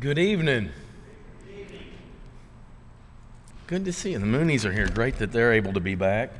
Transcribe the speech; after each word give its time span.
Good 0.00 0.18
evening. 0.18 0.70
Good 3.68 3.84
to 3.84 3.92
see 3.92 4.12
you. 4.12 4.18
The 4.18 4.26
Moonies 4.26 4.64
are 4.64 4.72
here. 4.72 4.88
Great 4.88 5.18
that 5.18 5.30
they're 5.30 5.52
able 5.52 5.72
to 5.72 5.80
be 5.80 5.94
back. 5.94 6.32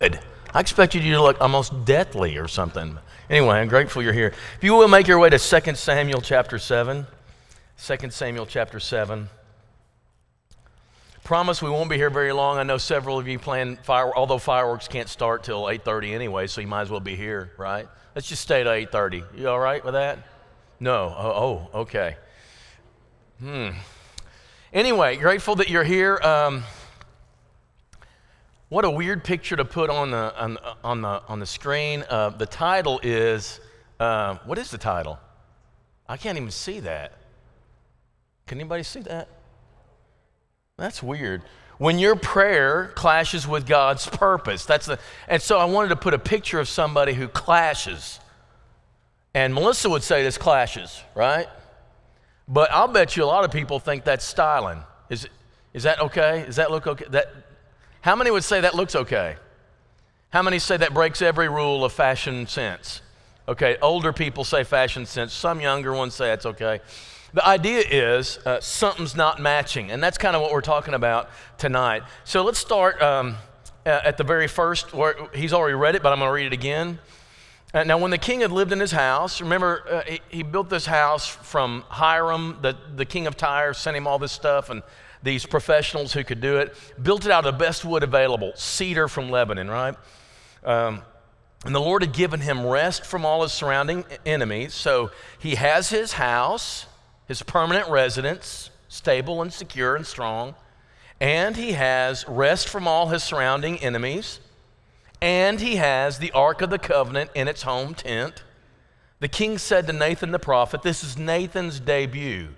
Good. 0.00 0.18
I 0.52 0.60
expected 0.60 1.04
you 1.04 1.14
to 1.14 1.22
look 1.22 1.40
almost 1.40 1.84
deathly 1.84 2.36
or 2.36 2.48
something. 2.48 2.98
Anyway, 3.30 3.56
I'm 3.56 3.68
grateful 3.68 4.02
you're 4.02 4.12
here. 4.12 4.34
If 4.56 4.64
you 4.64 4.74
will 4.74 4.88
make 4.88 5.06
your 5.06 5.18
way 5.18 5.30
to 5.30 5.38
2 5.38 5.74
Samuel 5.76 6.20
chapter 6.20 6.58
7. 6.58 7.06
2 7.78 8.10
Samuel 8.10 8.46
chapter 8.46 8.80
7. 8.80 9.28
Promise 11.22 11.62
we 11.62 11.70
won't 11.70 11.88
be 11.88 11.96
here 11.96 12.10
very 12.10 12.32
long. 12.32 12.58
I 12.58 12.64
know 12.64 12.78
several 12.78 13.16
of 13.16 13.28
you 13.28 13.38
plan 13.38 13.78
fire, 13.84 14.14
although 14.14 14.38
fireworks 14.38 14.88
can't 14.88 15.08
start 15.08 15.44
till 15.44 15.62
8:30 15.68 16.12
anyway, 16.12 16.48
so 16.48 16.60
you 16.60 16.66
might 16.66 16.82
as 16.82 16.90
well 16.90 17.00
be 17.00 17.14
here, 17.14 17.52
right? 17.56 17.88
Let's 18.16 18.28
just 18.28 18.42
stay 18.42 18.60
at 18.60 18.66
8:30. 18.66 19.22
You 19.36 19.48
all 19.48 19.60
right 19.60 19.84
with 19.84 19.94
that? 19.94 20.18
No. 20.80 21.14
Oh, 21.16 21.68
oh 21.74 21.80
okay. 21.82 22.16
Hmm. 23.42 23.70
Anyway, 24.72 25.16
grateful 25.16 25.56
that 25.56 25.68
you're 25.68 25.82
here. 25.82 26.16
Um, 26.18 26.62
what 28.68 28.84
a 28.84 28.90
weird 28.90 29.24
picture 29.24 29.56
to 29.56 29.64
put 29.64 29.90
on 29.90 30.12
the 30.12 30.32
on, 30.40 30.58
on 30.84 31.02
the 31.02 31.22
on 31.26 31.40
the 31.40 31.46
screen. 31.46 32.04
Uh, 32.08 32.30
the 32.30 32.46
title 32.46 33.00
is 33.02 33.58
uh, 33.98 34.36
what 34.44 34.58
is 34.58 34.70
the 34.70 34.78
title? 34.78 35.18
I 36.08 36.16
can't 36.18 36.38
even 36.38 36.52
see 36.52 36.78
that. 36.80 37.14
Can 38.46 38.60
anybody 38.60 38.84
see 38.84 39.00
that? 39.00 39.26
That's 40.76 41.02
weird. 41.02 41.42
When 41.78 41.98
your 41.98 42.14
prayer 42.14 42.92
clashes 42.94 43.48
with 43.48 43.66
God's 43.66 44.06
purpose. 44.06 44.64
That's 44.66 44.86
the 44.86 45.00
and 45.26 45.42
so 45.42 45.58
I 45.58 45.64
wanted 45.64 45.88
to 45.88 45.96
put 45.96 46.14
a 46.14 46.18
picture 46.20 46.60
of 46.60 46.68
somebody 46.68 47.12
who 47.12 47.26
clashes. 47.26 48.20
And 49.34 49.52
Melissa 49.52 49.90
would 49.90 50.04
say 50.04 50.22
this 50.22 50.38
clashes, 50.38 51.02
right? 51.16 51.48
But 52.48 52.70
I'll 52.72 52.88
bet 52.88 53.16
you 53.16 53.24
a 53.24 53.26
lot 53.26 53.44
of 53.44 53.50
people 53.50 53.78
think 53.78 54.04
that's 54.04 54.24
styling. 54.24 54.82
Is, 55.08 55.28
is 55.72 55.84
that 55.84 56.00
okay? 56.00 56.44
Does 56.46 56.56
that 56.56 56.70
look 56.70 56.86
okay? 56.86 57.04
That, 57.10 57.32
how 58.00 58.16
many 58.16 58.30
would 58.30 58.44
say 58.44 58.60
that 58.60 58.74
looks 58.74 58.94
okay? 58.96 59.36
How 60.30 60.42
many 60.42 60.58
say 60.58 60.76
that 60.76 60.94
breaks 60.94 61.22
every 61.22 61.48
rule 61.48 61.84
of 61.84 61.92
fashion 61.92 62.46
sense? 62.46 63.02
Okay, 63.48 63.76
older 63.82 64.12
people 64.12 64.44
say 64.44 64.64
fashion 64.64 65.04
sense. 65.06 65.32
Some 65.32 65.60
younger 65.60 65.92
ones 65.92 66.14
say 66.14 66.32
it's 66.32 66.46
okay. 66.46 66.80
The 67.34 67.46
idea 67.46 67.82
is 67.90 68.38
uh, 68.44 68.60
something's 68.60 69.16
not 69.16 69.40
matching, 69.40 69.90
and 69.90 70.02
that's 70.02 70.18
kind 70.18 70.36
of 70.36 70.42
what 70.42 70.52
we're 70.52 70.60
talking 70.60 70.94
about 70.94 71.30
tonight. 71.58 72.02
So 72.24 72.44
let's 72.44 72.58
start 72.58 73.00
um, 73.00 73.36
at 73.86 74.16
the 74.16 74.24
very 74.24 74.48
first. 74.48 74.92
Where 74.92 75.14
he's 75.34 75.52
already 75.52 75.74
read 75.74 75.94
it, 75.94 76.02
but 76.02 76.12
I'm 76.12 76.18
going 76.18 76.28
to 76.28 76.32
read 76.34 76.46
it 76.46 76.52
again. 76.52 76.98
Uh, 77.74 77.84
now, 77.84 77.96
when 77.96 78.10
the 78.10 78.18
king 78.18 78.40
had 78.40 78.52
lived 78.52 78.70
in 78.70 78.80
his 78.80 78.92
house, 78.92 79.40
remember, 79.40 79.82
uh, 79.90 80.02
he, 80.02 80.20
he, 80.28 80.42
built 80.42 80.68
this 80.68 80.84
house 80.84 81.26
from 81.26 81.82
Hiram, 81.88 82.58
the, 82.60 82.76
the 82.96 83.06
king 83.06 83.26
of 83.26 83.34
Tyre, 83.34 83.72
sent 83.72 83.96
him 83.96 84.06
all 84.06 84.18
this 84.18 84.32
stuff, 84.32 84.68
and 84.68 84.82
these 85.22 85.46
professionals 85.46 86.12
who 86.12 86.22
could 86.22 86.42
do 86.42 86.58
it. 86.58 86.76
Built 87.02 87.24
it 87.24 87.30
out 87.30 87.46
of 87.46 87.54
the 87.54 87.64
best 87.64 87.82
wood 87.82 88.02
available, 88.02 88.52
cedar 88.56 89.08
from 89.08 89.30
Lebanon, 89.30 89.70
right? 89.70 89.94
Um, 90.64 91.00
and 91.64 91.74
the 91.74 91.80
Lord 91.80 92.02
had 92.02 92.12
given 92.12 92.40
him 92.40 92.66
rest 92.66 93.06
from 93.06 93.24
all 93.24 93.42
his 93.42 93.52
surrounding 93.52 94.04
enemies. 94.26 94.74
So 94.74 95.10
he 95.38 95.54
has 95.54 95.88
his 95.88 96.12
house, 96.12 96.86
his 97.26 97.42
permanent 97.42 97.88
residence, 97.88 98.70
stable 98.88 99.40
and 99.40 99.50
secure 99.50 99.96
and 99.96 100.06
strong. 100.06 100.56
And 101.20 101.56
he 101.56 101.72
has 101.72 102.28
rest 102.28 102.68
from 102.68 102.86
all 102.86 103.08
his 103.08 103.22
surrounding 103.22 103.78
enemies 103.78 104.40
and 105.22 105.60
he 105.60 105.76
has 105.76 106.18
the 106.18 106.32
Ark 106.32 106.62
of 106.62 106.70
the 106.70 106.80
Covenant 106.80 107.30
in 107.32 107.46
its 107.46 107.62
home 107.62 107.94
tent. 107.94 108.42
The 109.20 109.28
king 109.28 109.56
said 109.56 109.86
to 109.86 109.92
Nathan 109.92 110.32
the 110.32 110.40
prophet, 110.40 110.82
This 110.82 111.04
is 111.04 111.16
Nathan's 111.16 111.78
debut. 111.78 112.48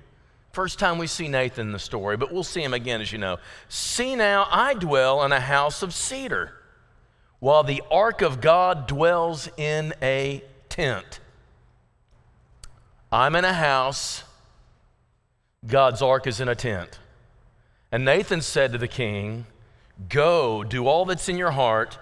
First 0.50 0.78
time 0.78 0.96
we 0.96 1.06
see 1.06 1.28
Nathan 1.28 1.66
in 1.66 1.72
the 1.72 1.78
story, 1.78 2.16
but 2.16 2.32
we'll 2.32 2.42
see 2.42 2.62
him 2.62 2.72
again, 2.72 3.02
as 3.02 3.12
you 3.12 3.18
know. 3.18 3.36
See 3.68 4.16
now, 4.16 4.48
I 4.50 4.72
dwell 4.72 5.22
in 5.24 5.32
a 5.32 5.40
house 5.40 5.82
of 5.82 5.92
cedar, 5.92 6.54
while 7.38 7.64
the 7.64 7.82
ark 7.90 8.22
of 8.22 8.40
God 8.40 8.86
dwells 8.86 9.46
in 9.58 9.92
a 10.00 10.42
tent. 10.70 11.20
I'm 13.12 13.36
in 13.36 13.44
a 13.44 13.52
house, 13.52 14.24
God's 15.66 16.00
ark 16.00 16.26
is 16.26 16.40
in 16.40 16.48
a 16.48 16.54
tent. 16.54 16.98
And 17.92 18.06
Nathan 18.06 18.40
said 18.40 18.72
to 18.72 18.78
the 18.78 18.88
king, 18.88 19.44
Go, 20.08 20.64
do 20.64 20.86
all 20.86 21.04
that's 21.04 21.28
in 21.28 21.36
your 21.36 21.50
heart 21.50 21.98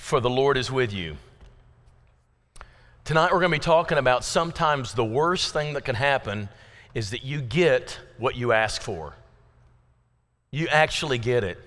for 0.00 0.18
the 0.18 0.30
Lord 0.30 0.56
is 0.56 0.72
with 0.72 0.92
you. 0.92 1.16
Tonight, 3.04 3.32
we're 3.32 3.38
going 3.40 3.52
to 3.52 3.58
be 3.58 3.62
talking 3.62 3.98
about 3.98 4.24
sometimes 4.24 4.94
the 4.94 5.04
worst 5.04 5.52
thing 5.52 5.74
that 5.74 5.84
can 5.84 5.94
happen 5.94 6.48
is 6.94 7.10
that 7.10 7.22
you 7.22 7.40
get 7.40 8.00
what 8.18 8.34
you 8.34 8.52
ask 8.52 8.80
for. 8.82 9.14
You 10.50 10.68
actually 10.68 11.18
get 11.18 11.44
it. 11.44 11.58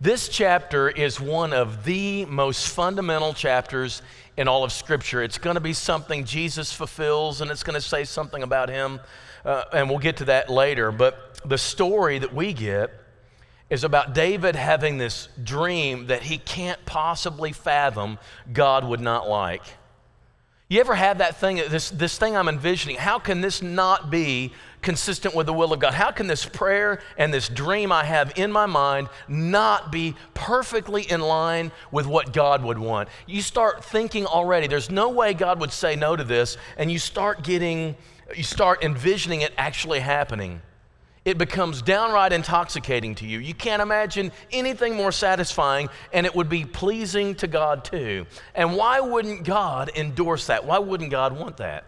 This 0.00 0.28
chapter 0.28 0.90
is 0.90 1.20
one 1.20 1.52
of 1.52 1.84
the 1.84 2.24
most 2.26 2.68
fundamental 2.68 3.32
chapters 3.32 4.02
in 4.36 4.48
all 4.48 4.64
of 4.64 4.72
Scripture. 4.72 5.22
It's 5.22 5.38
going 5.38 5.54
to 5.54 5.60
be 5.60 5.72
something 5.72 6.24
Jesus 6.24 6.72
fulfills, 6.72 7.40
and 7.40 7.50
it's 7.50 7.62
going 7.62 7.74
to 7.74 7.80
say 7.80 8.04
something 8.04 8.42
about 8.42 8.68
him, 8.68 9.00
uh, 9.44 9.64
and 9.72 9.88
we'll 9.88 10.00
get 10.00 10.16
to 10.18 10.24
that 10.26 10.50
later. 10.50 10.90
But 10.90 11.40
the 11.44 11.58
story 11.58 12.18
that 12.18 12.34
we 12.34 12.52
get 12.52 12.90
is 13.72 13.84
about 13.84 14.12
David 14.12 14.54
having 14.54 14.98
this 14.98 15.28
dream 15.42 16.08
that 16.08 16.22
he 16.22 16.36
can't 16.36 16.84
possibly 16.84 17.52
fathom 17.52 18.18
God 18.52 18.84
would 18.84 19.00
not 19.00 19.30
like. 19.30 19.62
You 20.68 20.78
ever 20.80 20.94
have 20.94 21.18
that 21.18 21.36
thing, 21.36 21.56
this, 21.56 21.88
this 21.88 22.18
thing 22.18 22.36
I'm 22.36 22.50
envisioning? 22.50 22.96
How 22.96 23.18
can 23.18 23.40
this 23.40 23.62
not 23.62 24.10
be 24.10 24.52
consistent 24.82 25.34
with 25.34 25.46
the 25.46 25.54
will 25.54 25.72
of 25.72 25.80
God? 25.80 25.94
How 25.94 26.10
can 26.10 26.26
this 26.26 26.44
prayer 26.44 27.00
and 27.16 27.32
this 27.32 27.48
dream 27.48 27.90
I 27.92 28.04
have 28.04 28.34
in 28.36 28.52
my 28.52 28.66
mind 28.66 29.08
not 29.26 29.90
be 29.90 30.16
perfectly 30.34 31.10
in 31.10 31.22
line 31.22 31.72
with 31.90 32.06
what 32.06 32.34
God 32.34 32.62
would 32.62 32.78
want? 32.78 33.08
You 33.26 33.40
start 33.40 33.82
thinking 33.82 34.26
already, 34.26 34.66
there's 34.66 34.90
no 34.90 35.08
way 35.08 35.32
God 35.32 35.58
would 35.60 35.72
say 35.72 35.96
no 35.96 36.14
to 36.14 36.24
this, 36.24 36.58
and 36.76 36.92
you 36.92 36.98
start 36.98 37.42
getting, 37.42 37.96
you 38.36 38.42
start 38.42 38.84
envisioning 38.84 39.40
it 39.40 39.54
actually 39.56 40.00
happening 40.00 40.60
it 41.24 41.38
becomes 41.38 41.82
downright 41.82 42.32
intoxicating 42.32 43.14
to 43.16 43.26
you. 43.26 43.38
You 43.38 43.54
can't 43.54 43.80
imagine 43.80 44.32
anything 44.50 44.96
more 44.96 45.12
satisfying, 45.12 45.88
and 46.12 46.26
it 46.26 46.34
would 46.34 46.48
be 46.48 46.64
pleasing 46.64 47.34
to 47.36 47.46
God 47.46 47.84
too. 47.84 48.26
And 48.54 48.76
why 48.76 49.00
wouldn't 49.00 49.44
God 49.44 49.90
endorse 49.94 50.48
that? 50.48 50.64
Why 50.64 50.78
wouldn't 50.78 51.10
God 51.10 51.38
want 51.38 51.58
that? 51.58 51.84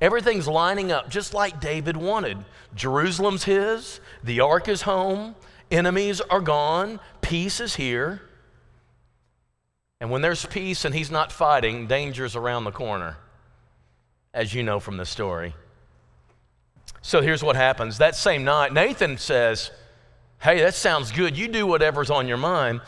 Everything's 0.00 0.46
lining 0.46 0.92
up 0.92 1.08
just 1.08 1.32
like 1.32 1.60
David 1.60 1.96
wanted. 1.96 2.36
Jerusalem's 2.74 3.44
his, 3.44 4.00
the 4.22 4.40
ark 4.40 4.68
is 4.68 4.82
home, 4.82 5.34
enemies 5.70 6.20
are 6.20 6.42
gone, 6.42 7.00
peace 7.22 7.60
is 7.60 7.76
here. 7.76 8.20
And 9.98 10.10
when 10.10 10.20
there's 10.20 10.44
peace 10.44 10.84
and 10.84 10.94
he's 10.94 11.10
not 11.10 11.32
fighting, 11.32 11.86
danger's 11.86 12.36
around 12.36 12.64
the 12.64 12.72
corner, 12.72 13.16
as 14.34 14.52
you 14.52 14.62
know 14.62 14.78
from 14.78 14.98
the 14.98 15.06
story. 15.06 15.54
So 17.06 17.22
here's 17.22 17.40
what 17.40 17.54
happens. 17.54 17.98
That 17.98 18.16
same 18.16 18.42
night, 18.42 18.72
Nathan 18.72 19.16
says, 19.16 19.70
Hey, 20.40 20.58
that 20.58 20.74
sounds 20.74 21.12
good. 21.12 21.38
You 21.38 21.46
do 21.46 21.64
whatever's 21.64 22.10
on 22.10 22.26
your 22.26 22.36
mind. 22.36 22.80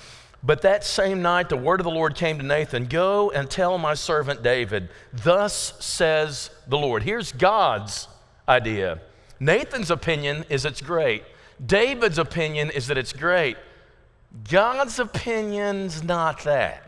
But 0.43 0.63
that 0.63 0.83
same 0.83 1.23
night, 1.23 1.49
the 1.49 1.57
word 1.57 1.79
of 1.79 1.85
the 1.85 1.93
Lord 1.93 2.17
came 2.17 2.37
to 2.39 2.45
Nathan 2.45 2.87
Go 2.87 3.31
and 3.31 3.49
tell 3.49 3.79
my 3.79 3.95
servant 3.95 4.43
David, 4.43 4.89
Thus 5.13 5.73
says 5.79 6.51
the 6.67 6.77
Lord. 6.77 7.05
Here's 7.05 7.31
God's 7.31 8.09
idea. 8.49 9.01
Nathan's 9.39 9.89
opinion 9.89 10.45
is 10.49 10.65
it's 10.65 10.81
great. 10.81 11.23
David's 11.65 12.19
opinion 12.19 12.71
is 12.71 12.89
that 12.89 12.99
it's 12.99 13.13
great. 13.13 13.57
God's 14.51 14.99
opinion's 14.99 16.03
not 16.03 16.43
that. 16.43 16.83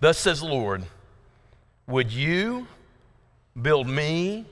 Thus 0.00 0.18
says 0.18 0.40
the 0.40 0.46
Lord, 0.46 0.82
Would 1.86 2.10
you 2.10 2.66
build 3.62 3.86
me 3.86 4.46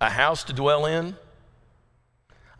a 0.00 0.10
house 0.10 0.44
to 0.44 0.52
dwell 0.52 0.86
in? 0.86 1.16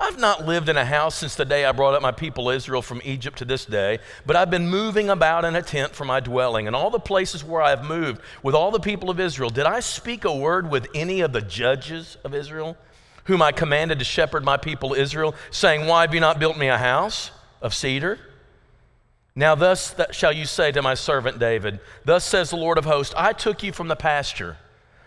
I've 0.00 0.18
not 0.18 0.46
lived 0.46 0.68
in 0.68 0.76
a 0.76 0.84
house 0.84 1.16
since 1.16 1.34
the 1.34 1.44
day 1.44 1.64
I 1.64 1.72
brought 1.72 1.94
up 1.94 2.02
my 2.02 2.12
people 2.12 2.50
Israel 2.50 2.82
from 2.82 3.02
Egypt 3.04 3.38
to 3.38 3.44
this 3.44 3.64
day, 3.64 3.98
but 4.24 4.36
I've 4.36 4.50
been 4.50 4.68
moving 4.68 5.10
about 5.10 5.44
in 5.44 5.56
a 5.56 5.62
tent 5.62 5.92
for 5.92 6.04
my 6.04 6.20
dwelling. 6.20 6.68
And 6.68 6.76
all 6.76 6.90
the 6.90 7.00
places 7.00 7.42
where 7.42 7.60
I 7.60 7.70
have 7.70 7.84
moved 7.84 8.20
with 8.44 8.54
all 8.54 8.70
the 8.70 8.78
people 8.78 9.10
of 9.10 9.18
Israel, 9.18 9.50
did 9.50 9.66
I 9.66 9.80
speak 9.80 10.24
a 10.24 10.34
word 10.34 10.70
with 10.70 10.86
any 10.94 11.20
of 11.20 11.32
the 11.32 11.40
judges 11.40 12.16
of 12.22 12.32
Israel, 12.32 12.76
whom 13.24 13.42
I 13.42 13.50
commanded 13.50 13.98
to 13.98 14.04
shepherd 14.04 14.44
my 14.44 14.56
people 14.56 14.94
Israel, 14.94 15.34
saying, 15.50 15.86
Why 15.88 16.02
have 16.02 16.14
you 16.14 16.20
not 16.20 16.38
built 16.38 16.56
me 16.56 16.68
a 16.68 16.78
house 16.78 17.32
of 17.60 17.74
cedar? 17.74 18.20
Now, 19.34 19.56
thus 19.56 19.96
shall 20.12 20.32
you 20.32 20.46
say 20.46 20.70
to 20.72 20.82
my 20.82 20.94
servant 20.94 21.40
David, 21.40 21.80
Thus 22.04 22.24
says 22.24 22.50
the 22.50 22.56
Lord 22.56 22.78
of 22.78 22.84
hosts, 22.84 23.14
I 23.16 23.32
took 23.32 23.64
you 23.64 23.72
from 23.72 23.88
the 23.88 23.96
pasture, 23.96 24.58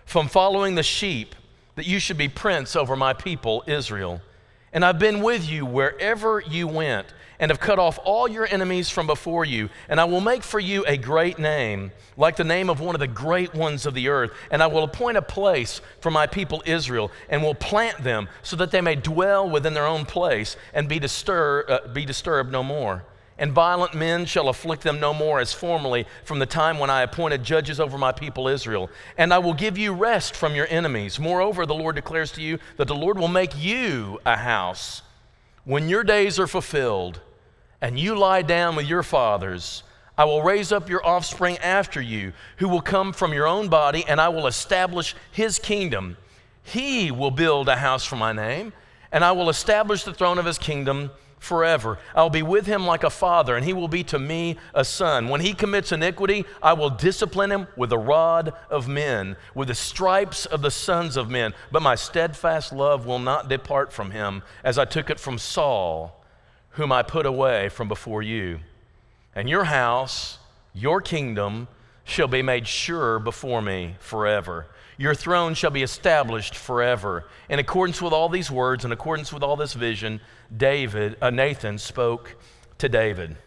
from 0.05 0.27
following 0.27 0.75
the 0.75 0.83
sheep 0.83 1.33
that 1.75 1.87
you 1.87 1.99
should 1.99 2.17
be 2.17 2.27
prince 2.27 2.75
over 2.75 2.95
my 2.95 3.13
people, 3.13 3.63
Israel. 3.67 4.21
And 4.73 4.85
I've 4.85 4.99
been 4.99 5.21
with 5.21 5.49
you 5.49 5.65
wherever 5.65 6.39
you 6.39 6.67
went, 6.67 7.07
and 7.39 7.49
have 7.49 7.59
cut 7.59 7.79
off 7.79 7.97
all 8.03 8.27
your 8.27 8.47
enemies 8.47 8.89
from 8.91 9.07
before 9.07 9.43
you. 9.43 9.69
And 9.89 9.99
I 9.99 10.05
will 10.05 10.21
make 10.21 10.43
for 10.43 10.59
you 10.59 10.85
a 10.85 10.95
great 10.95 11.39
name, 11.39 11.91
like 12.15 12.35
the 12.35 12.43
name 12.43 12.69
of 12.69 12.79
one 12.79 12.95
of 12.95 12.99
the 12.99 13.07
great 13.07 13.55
ones 13.55 13.87
of 13.87 13.95
the 13.95 14.09
earth. 14.09 14.31
And 14.51 14.61
I 14.61 14.67
will 14.67 14.83
appoint 14.83 15.17
a 15.17 15.23
place 15.23 15.81
for 16.01 16.11
my 16.11 16.27
people 16.27 16.61
Israel, 16.67 17.11
and 17.29 17.41
will 17.41 17.55
plant 17.55 18.03
them 18.03 18.29
so 18.43 18.55
that 18.57 18.69
they 18.69 18.79
may 18.79 18.95
dwell 18.95 19.49
within 19.49 19.73
their 19.73 19.87
own 19.87 20.05
place 20.05 20.55
and 20.73 20.87
be, 20.87 20.99
distur- 20.99 21.67
uh, 21.67 21.87
be 21.87 22.05
disturbed 22.05 22.51
no 22.51 22.61
more. 22.63 23.03
And 23.41 23.53
violent 23.53 23.95
men 23.95 24.25
shall 24.25 24.49
afflict 24.49 24.83
them 24.83 24.99
no 24.99 25.15
more 25.15 25.39
as 25.39 25.51
formerly 25.51 26.05
from 26.25 26.37
the 26.37 26.45
time 26.45 26.77
when 26.77 26.91
I 26.91 27.01
appointed 27.01 27.43
judges 27.43 27.79
over 27.79 27.97
my 27.97 28.11
people 28.11 28.47
Israel. 28.47 28.87
And 29.17 29.33
I 29.33 29.39
will 29.39 29.55
give 29.55 29.79
you 29.79 29.93
rest 29.93 30.35
from 30.35 30.53
your 30.53 30.67
enemies. 30.69 31.19
Moreover, 31.19 31.65
the 31.65 31.73
Lord 31.73 31.95
declares 31.95 32.31
to 32.33 32.41
you 32.43 32.59
that 32.77 32.87
the 32.87 32.93
Lord 32.93 33.17
will 33.17 33.27
make 33.27 33.57
you 33.57 34.19
a 34.27 34.37
house. 34.37 35.01
When 35.63 35.89
your 35.89 36.03
days 36.03 36.37
are 36.37 36.45
fulfilled, 36.45 37.19
and 37.81 37.99
you 37.99 38.15
lie 38.15 38.43
down 38.43 38.75
with 38.75 38.85
your 38.85 39.01
fathers, 39.01 39.81
I 40.15 40.25
will 40.25 40.43
raise 40.43 40.71
up 40.71 40.87
your 40.87 41.03
offspring 41.03 41.57
after 41.57 41.99
you, 41.99 42.33
who 42.57 42.69
will 42.69 42.79
come 42.79 43.11
from 43.11 43.33
your 43.33 43.47
own 43.47 43.69
body, 43.69 44.05
and 44.07 44.21
I 44.21 44.29
will 44.29 44.45
establish 44.45 45.15
his 45.31 45.57
kingdom. 45.57 46.15
He 46.61 47.09
will 47.09 47.31
build 47.31 47.69
a 47.69 47.77
house 47.77 48.05
for 48.05 48.17
my 48.17 48.33
name, 48.33 48.71
and 49.11 49.25
I 49.25 49.31
will 49.31 49.49
establish 49.49 50.03
the 50.03 50.13
throne 50.13 50.37
of 50.37 50.45
his 50.45 50.59
kingdom 50.59 51.09
forever. 51.41 51.97
I'll 52.15 52.29
be 52.29 52.41
with 52.41 52.65
him 52.65 52.85
like 52.85 53.03
a 53.03 53.09
father, 53.09 53.57
and 53.57 53.65
he 53.65 53.73
will 53.73 53.89
be 53.89 54.05
to 54.05 54.17
me 54.17 54.57
a 54.73 54.85
son. 54.85 55.27
When 55.27 55.41
he 55.41 55.53
commits 55.53 55.91
iniquity, 55.91 56.45
I 56.63 56.71
will 56.71 56.89
discipline 56.89 57.51
him 57.51 57.67
with 57.75 57.89
the 57.89 57.97
rod 57.97 58.53
of 58.69 58.87
men, 58.87 59.35
with 59.53 59.67
the 59.67 59.75
stripes 59.75 60.45
of 60.45 60.61
the 60.61 60.71
sons 60.71 61.17
of 61.17 61.29
men. 61.29 61.53
But 61.69 61.81
my 61.81 61.95
steadfast 61.95 62.71
love 62.71 63.05
will 63.05 63.19
not 63.19 63.49
depart 63.49 63.91
from 63.91 64.11
him, 64.11 64.43
as 64.63 64.77
I 64.77 64.85
took 64.85 65.09
it 65.09 65.19
from 65.19 65.37
Saul 65.37 66.17
whom 66.71 66.91
I 66.91 67.03
put 67.03 67.25
away 67.25 67.69
from 67.69 67.87
before 67.87 68.21
you. 68.21 68.59
And 69.35 69.49
your 69.49 69.65
house, 69.65 70.39
your 70.73 71.01
kingdom, 71.01 71.67
shall 72.03 72.27
be 72.27 72.41
made 72.41 72.67
sure 72.67 73.19
before 73.19 73.61
me 73.61 73.95
forever. 73.99 74.67
Your 74.97 75.15
throne 75.15 75.53
shall 75.53 75.71
be 75.71 75.83
established 75.83 76.55
forever. 76.55 77.25
In 77.49 77.59
accordance 77.59 78.01
with 78.01 78.13
all 78.13 78.29
these 78.29 78.51
words, 78.51 78.85
in 78.85 78.91
accordance 78.91 79.33
with 79.33 79.43
all 79.43 79.55
this 79.55 79.73
vision, 79.73 80.21
David, 80.55 81.17
uh, 81.21 81.29
Nathan 81.29 81.77
spoke 81.77 82.35
to 82.77 82.89
David. 82.89 83.37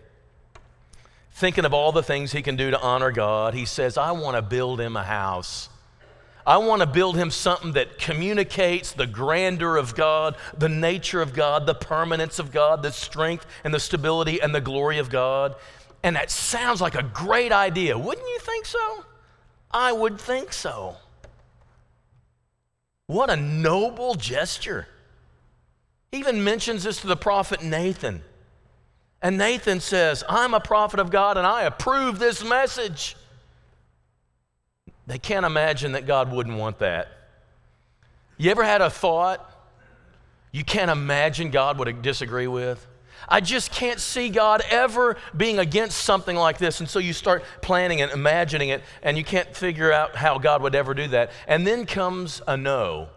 Thinking 1.32 1.64
of 1.64 1.74
all 1.74 1.92
the 1.92 2.02
things 2.02 2.32
he 2.32 2.42
can 2.42 2.56
do 2.56 2.70
to 2.70 2.80
honor 2.80 3.10
God, 3.10 3.54
he 3.54 3.64
says, 3.66 3.98
I 3.98 4.12
want 4.12 4.36
to 4.36 4.42
build 4.42 4.80
him 4.80 4.96
a 4.96 5.04
house 5.04 5.68
I 6.46 6.58
want 6.58 6.82
to 6.82 6.86
build 6.86 7.16
him 7.16 7.30
something 7.30 7.72
that 7.72 7.98
communicates 7.98 8.92
the 8.92 9.06
grandeur 9.06 9.76
of 9.76 9.94
God, 9.94 10.36
the 10.56 10.68
nature 10.68 11.22
of 11.22 11.32
God, 11.32 11.66
the 11.66 11.74
permanence 11.74 12.38
of 12.38 12.52
God, 12.52 12.82
the 12.82 12.92
strength 12.92 13.46
and 13.64 13.72
the 13.72 13.80
stability 13.80 14.42
and 14.42 14.54
the 14.54 14.60
glory 14.60 14.98
of 14.98 15.08
God. 15.08 15.56
And 16.04 16.16
that 16.16 16.30
sounds 16.30 16.82
like 16.82 16.94
a 16.94 17.02
great 17.02 17.50
idea. 17.50 17.98
Wouldn't 17.98 18.28
you 18.28 18.38
think 18.38 18.66
so? 18.66 19.04
I 19.70 19.90
would 19.90 20.20
think 20.20 20.52
so. 20.52 20.96
What 23.06 23.30
a 23.30 23.36
noble 23.36 24.14
gesture. 24.14 24.86
He 26.12 26.18
even 26.18 26.44
mentions 26.44 26.84
this 26.84 27.00
to 27.00 27.06
the 27.06 27.16
prophet 27.16 27.62
Nathan. 27.62 28.22
And 29.22 29.38
Nathan 29.38 29.80
says, 29.80 30.22
I'm 30.28 30.52
a 30.52 30.60
prophet 30.60 31.00
of 31.00 31.10
God 31.10 31.38
and 31.38 31.46
I 31.46 31.62
approve 31.62 32.18
this 32.18 32.44
message. 32.44 33.16
They 35.06 35.18
can't 35.18 35.46
imagine 35.46 35.92
that 35.92 36.06
God 36.06 36.30
wouldn't 36.30 36.58
want 36.58 36.80
that. 36.80 37.08
You 38.36 38.50
ever 38.50 38.62
had 38.62 38.82
a 38.82 38.90
thought 38.90 39.50
you 40.52 40.64
can't 40.64 40.90
imagine 40.90 41.50
God 41.50 41.78
would 41.78 42.02
disagree 42.02 42.46
with? 42.46 42.86
I 43.28 43.40
just 43.40 43.70
can't 43.70 44.00
see 44.00 44.28
God 44.28 44.62
ever 44.70 45.16
being 45.37 45.58
against 45.58 45.99
something 45.99 46.37
like 46.37 46.58
this. 46.58 46.81
And 46.81 46.88
so 46.88 46.99
you 46.99 47.12
start 47.12 47.44
planning 47.62 48.00
and 48.00 48.12
imagining 48.12 48.69
it, 48.69 48.82
and 49.02 49.16
you 49.16 49.25
can't 49.25 49.55
figure 49.56 49.93
out 49.93 50.16
how 50.16 50.38
God 50.38 50.62
would 50.62 50.75
ever 50.75 50.94
do 50.94 51.08
that. 51.08 51.31
And 51.46 51.66
then 51.66 51.87
comes 51.87 52.43
a 52.46 52.56
no. 52.56 53.08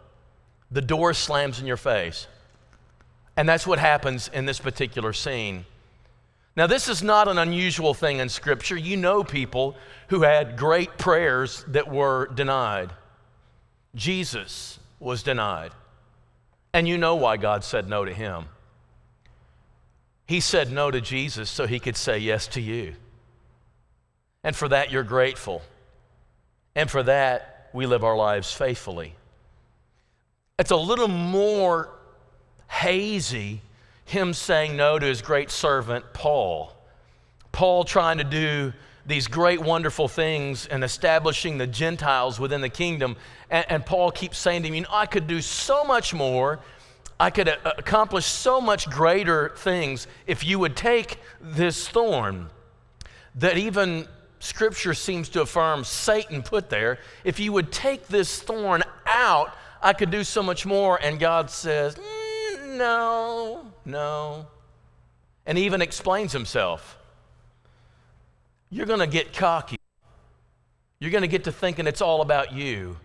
The 0.72 0.82
door 0.82 1.14
slams 1.14 1.60
in 1.60 1.66
your 1.66 1.78
face. 1.78 2.28
And 3.36 3.48
that's 3.48 3.68
what 3.68 3.80
happens 3.80 4.30
in 4.34 4.46
this 4.46 4.60
particular 4.60 5.14
scene. 5.14 5.66
Now, 6.56 6.66
this 6.66 6.88
is 6.90 7.04
not 7.04 7.28
an 7.28 7.38
unusual 7.38 7.94
thing 7.94 8.18
in 8.18 8.30
Scripture. 8.30 8.76
You 8.76 8.98
know 8.98 9.24
people 9.24 9.78
who 10.08 10.24
had 10.24 10.58
great 10.58 10.98
prayers 10.98 11.64
that 11.68 11.88
were 11.88 12.28
denied. 12.34 12.92
Jesus 13.94 14.80
was 15.00 15.22
denied. 15.22 15.72
And 16.74 16.88
you 16.88 16.98
know 16.98 17.16
why 17.16 17.38
God 17.38 17.64
said 17.64 17.88
no 17.88 18.06
to 18.06 18.14
him. 18.14 18.46
He 20.28 20.42
said 20.42 20.72
no 20.72 20.92
to 20.92 21.02
Jesus 21.02 21.50
so 21.50 21.66
he 21.66 21.80
could 21.80 21.98
say 21.98 22.20
yes 22.20 22.48
to 22.48 22.62
you. 22.62 22.94
And 24.44 24.56
for 24.56 24.68
that, 24.68 24.92
you're 24.92 25.04
grateful. 25.04 25.62
And 26.76 26.92
for 26.92 27.02
that, 27.04 27.70
we 27.74 27.86
live 27.86 28.04
our 28.04 28.16
lives 28.16 28.52
faithfully. 28.52 29.16
It's 30.60 30.72
a 30.72 30.78
little 30.78 31.08
more 31.08 31.90
hazy 32.70 33.62
him 34.06 34.34
saying 34.34 34.76
no 34.78 34.98
to 34.98 35.06
his 35.06 35.22
great 35.22 35.52
servant, 35.52 36.06
Paul. 36.14 36.74
Paul 37.52 37.84
trying 37.84 38.20
to 38.20 38.24
do 38.24 38.74
these 39.06 39.28
great, 39.28 39.62
wonderful 39.62 40.08
things 40.08 40.66
and 40.68 40.84
establishing 40.84 41.58
the 41.58 41.68
Gentiles 41.68 42.40
within 42.40 42.62
the 42.62 42.70
kingdom. 42.70 43.16
And, 43.50 43.66
and 43.70 43.86
Paul 43.86 44.12
keeps 44.12 44.38
saying 44.38 44.64
to 44.64 44.68
him, 44.68 44.76
you 44.76 44.82
know, 44.82 44.90
I 44.92 45.06
could 45.06 45.28
do 45.28 45.42
so 45.42 45.84
much 45.84 46.14
more. 46.14 46.60
I 47.20 47.30
could 47.32 47.48
accomplish 47.48 48.26
so 48.26 48.62
much 48.62 48.90
greater 48.90 49.50
things 49.58 50.08
if 50.28 50.44
you 50.44 50.60
would 50.60 50.76
take 50.76 51.20
this 51.42 51.88
thorn 51.88 52.50
that 53.36 53.58
even 53.58 54.08
Scripture 54.40 54.94
seems 54.94 55.30
to 55.30 55.42
affirm 55.42 55.84
Satan 55.84 56.44
put 56.44 56.70
there. 56.70 57.00
If 57.24 57.40
you 57.40 57.52
would 57.54 57.72
take 57.72 58.08
this 58.08 58.40
thorn 58.40 58.84
out, 59.06 59.56
I 59.82 59.94
could 59.94 60.12
do 60.12 60.24
so 60.24 60.44
much 60.44 60.66
more. 60.66 61.00
And 61.02 61.20
God 61.20 61.50
says, 61.50 61.96
mm, 61.96 62.78
No, 62.78 63.66
no. 63.84 64.48
And 65.46 65.58
even 65.58 65.82
explains 65.82 66.34
himself. 66.34 66.98
You're 68.70 68.86
going 68.86 69.00
to 69.00 69.08
get 69.08 69.34
cocky. 69.34 69.78
You're 71.00 71.12
going 71.12 71.22
to 71.22 71.28
get 71.28 71.46
to 71.46 71.52
thinking 71.52 71.88
it's 71.88 72.02
all 72.02 72.22
about 72.22 72.52
you. 72.52 72.98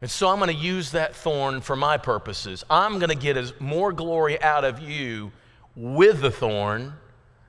And 0.00 0.10
so 0.10 0.28
I'm 0.28 0.38
going 0.38 0.54
to 0.54 0.62
use 0.62 0.92
that 0.92 1.16
thorn 1.16 1.60
for 1.60 1.74
my 1.74 1.96
purposes. 1.96 2.64
I'm 2.70 2.98
going 2.98 3.10
to 3.10 3.16
get 3.16 3.36
as 3.36 3.52
more 3.60 3.92
glory 3.92 4.40
out 4.40 4.64
of 4.64 4.80
you 4.80 5.32
with 5.74 6.20
the 6.20 6.30
thorn 6.30 6.94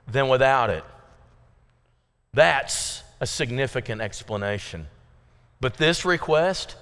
than 0.08 0.28
without 0.28 0.70
it. 0.70 0.84
That's 2.34 3.02
a 3.20 3.26
significant 3.26 4.00
explanation. 4.00 4.86
But 5.60 5.76
this 5.76 6.04
request, 6.04 6.76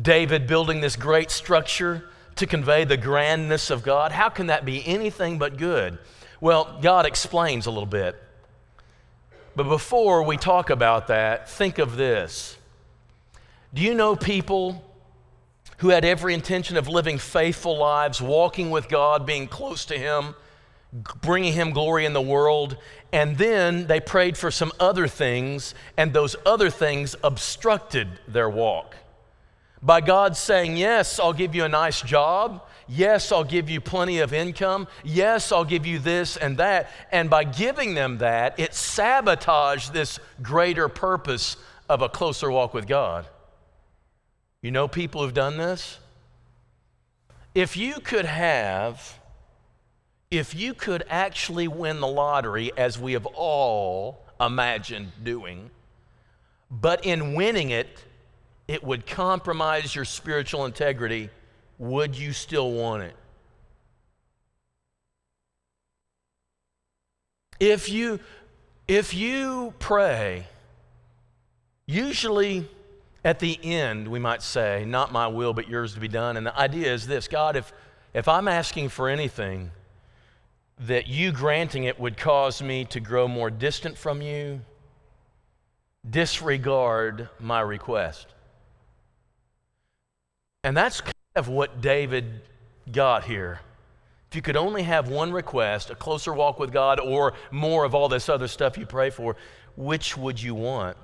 David 0.00 0.46
building 0.46 0.80
this 0.80 0.96
great 0.96 1.30
structure, 1.30 2.04
to 2.36 2.46
convey 2.46 2.84
the 2.84 2.96
grandness 2.96 3.70
of 3.70 3.82
God? 3.82 4.12
How 4.12 4.28
can 4.28 4.46
that 4.46 4.64
be 4.64 4.86
anything 4.86 5.38
but 5.38 5.56
good? 5.56 5.98
Well, 6.40 6.78
God 6.82 7.06
explains 7.06 7.66
a 7.66 7.70
little 7.70 7.86
bit. 7.86 8.20
But 9.54 9.64
before 9.64 10.22
we 10.22 10.36
talk 10.36 10.70
about 10.70 11.08
that, 11.08 11.48
think 11.48 11.78
of 11.78 11.96
this. 11.96 12.56
Do 13.74 13.82
you 13.82 13.94
know 13.94 14.16
people 14.16 14.84
who 15.78 15.88
had 15.88 16.04
every 16.04 16.34
intention 16.34 16.76
of 16.76 16.88
living 16.88 17.18
faithful 17.18 17.78
lives, 17.78 18.20
walking 18.20 18.70
with 18.70 18.88
God, 18.88 19.26
being 19.26 19.48
close 19.48 19.84
to 19.86 19.98
Him, 19.98 20.34
bringing 21.20 21.52
Him 21.52 21.70
glory 21.70 22.04
in 22.04 22.12
the 22.12 22.20
world, 22.20 22.76
and 23.12 23.36
then 23.36 23.86
they 23.86 24.00
prayed 24.00 24.36
for 24.36 24.50
some 24.50 24.72
other 24.78 25.08
things, 25.08 25.74
and 25.96 26.12
those 26.12 26.36
other 26.44 26.70
things 26.70 27.16
obstructed 27.24 28.08
their 28.28 28.48
walk? 28.48 28.94
by 29.82 30.00
God 30.00 30.36
saying, 30.36 30.76
Yes, 30.76 31.18
I'll 31.18 31.32
give 31.32 31.54
you 31.54 31.64
a 31.64 31.68
nice 31.68 32.00
job. 32.00 32.62
Yes, 32.88 33.32
I'll 33.32 33.44
give 33.44 33.68
you 33.68 33.80
plenty 33.80 34.18
of 34.18 34.32
income. 34.32 34.86
Yes, 35.02 35.50
I'll 35.50 35.64
give 35.64 35.86
you 35.86 35.98
this 35.98 36.36
and 36.36 36.56
that. 36.58 36.90
And 37.10 37.28
by 37.28 37.44
giving 37.44 37.94
them 37.94 38.18
that, 38.18 38.58
it 38.58 38.74
sabotaged 38.74 39.92
this 39.92 40.18
greater 40.42 40.88
purpose 40.88 41.56
of 41.88 42.02
a 42.02 42.08
closer 42.08 42.50
walk 42.50 42.74
with 42.74 42.86
God. 42.86 43.26
You 44.62 44.70
know 44.70 44.86
people 44.86 45.22
who've 45.22 45.34
done 45.34 45.56
this? 45.56 45.98
If 47.54 47.76
you 47.76 47.94
could 47.94 48.24
have, 48.24 49.18
if 50.30 50.54
you 50.54 50.72
could 50.72 51.02
actually 51.10 51.66
win 51.68 52.00
the 52.00 52.06
lottery, 52.06 52.70
as 52.76 52.98
we 52.98 53.12
have 53.14 53.26
all 53.26 54.24
imagined 54.40 55.12
doing, 55.22 55.70
but 56.70 57.04
in 57.04 57.34
winning 57.34 57.70
it, 57.70 58.04
it 58.68 58.82
would 58.84 59.04
compromise 59.04 59.94
your 59.94 60.04
spiritual 60.04 60.64
integrity, 60.64 61.28
would 61.78 62.16
you 62.16 62.32
still 62.32 62.70
want 62.70 63.02
it? 63.02 63.16
If 67.58 67.88
you 67.88 68.20
if 68.88 69.14
you 69.14 69.74
pray, 69.78 70.46
usually 71.86 72.68
at 73.24 73.38
the 73.38 73.58
end 73.62 74.08
we 74.08 74.18
might 74.18 74.42
say, 74.42 74.84
not 74.84 75.12
my 75.12 75.26
will 75.26 75.52
but 75.52 75.68
yours 75.68 75.94
to 75.94 76.00
be 76.00 76.08
done. 76.08 76.36
And 76.36 76.46
the 76.46 76.58
idea 76.58 76.92
is 76.92 77.06
this, 77.06 77.28
God, 77.28 77.56
if 77.56 77.72
if 78.14 78.28
I'm 78.28 78.46
asking 78.46 78.90
for 78.90 79.08
anything, 79.08 79.70
that 80.80 81.06
you 81.06 81.32
granting 81.32 81.84
it 81.84 81.98
would 81.98 82.16
cause 82.16 82.60
me 82.60 82.84
to 82.86 83.00
grow 83.00 83.26
more 83.26 83.50
distant 83.50 83.96
from 83.96 84.20
you, 84.20 84.60
disregard 86.08 87.28
my 87.40 87.60
request. 87.60 88.26
And 90.64 90.76
that's 90.76 91.00
kind 91.00 91.14
of 91.36 91.48
what 91.48 91.80
David 91.80 92.42
got 92.90 93.24
here. 93.24 93.60
If 94.30 94.36
you 94.36 94.42
could 94.42 94.56
only 94.56 94.82
have 94.82 95.08
one 95.08 95.32
request, 95.32 95.90
a 95.90 95.94
closer 95.94 96.32
walk 96.32 96.58
with 96.58 96.72
God, 96.72 97.00
or 97.00 97.34
more 97.50 97.84
of 97.84 97.94
all 97.94 98.08
this 98.08 98.28
other 98.28 98.48
stuff 98.48 98.78
you 98.78 98.86
pray 98.86 99.10
for, 99.10 99.36
which 99.76 100.16
would 100.16 100.40
you 100.40 100.54
want? 100.54 100.96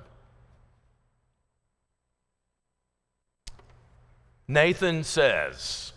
Nathan 4.49 5.03
says, 5.03 5.93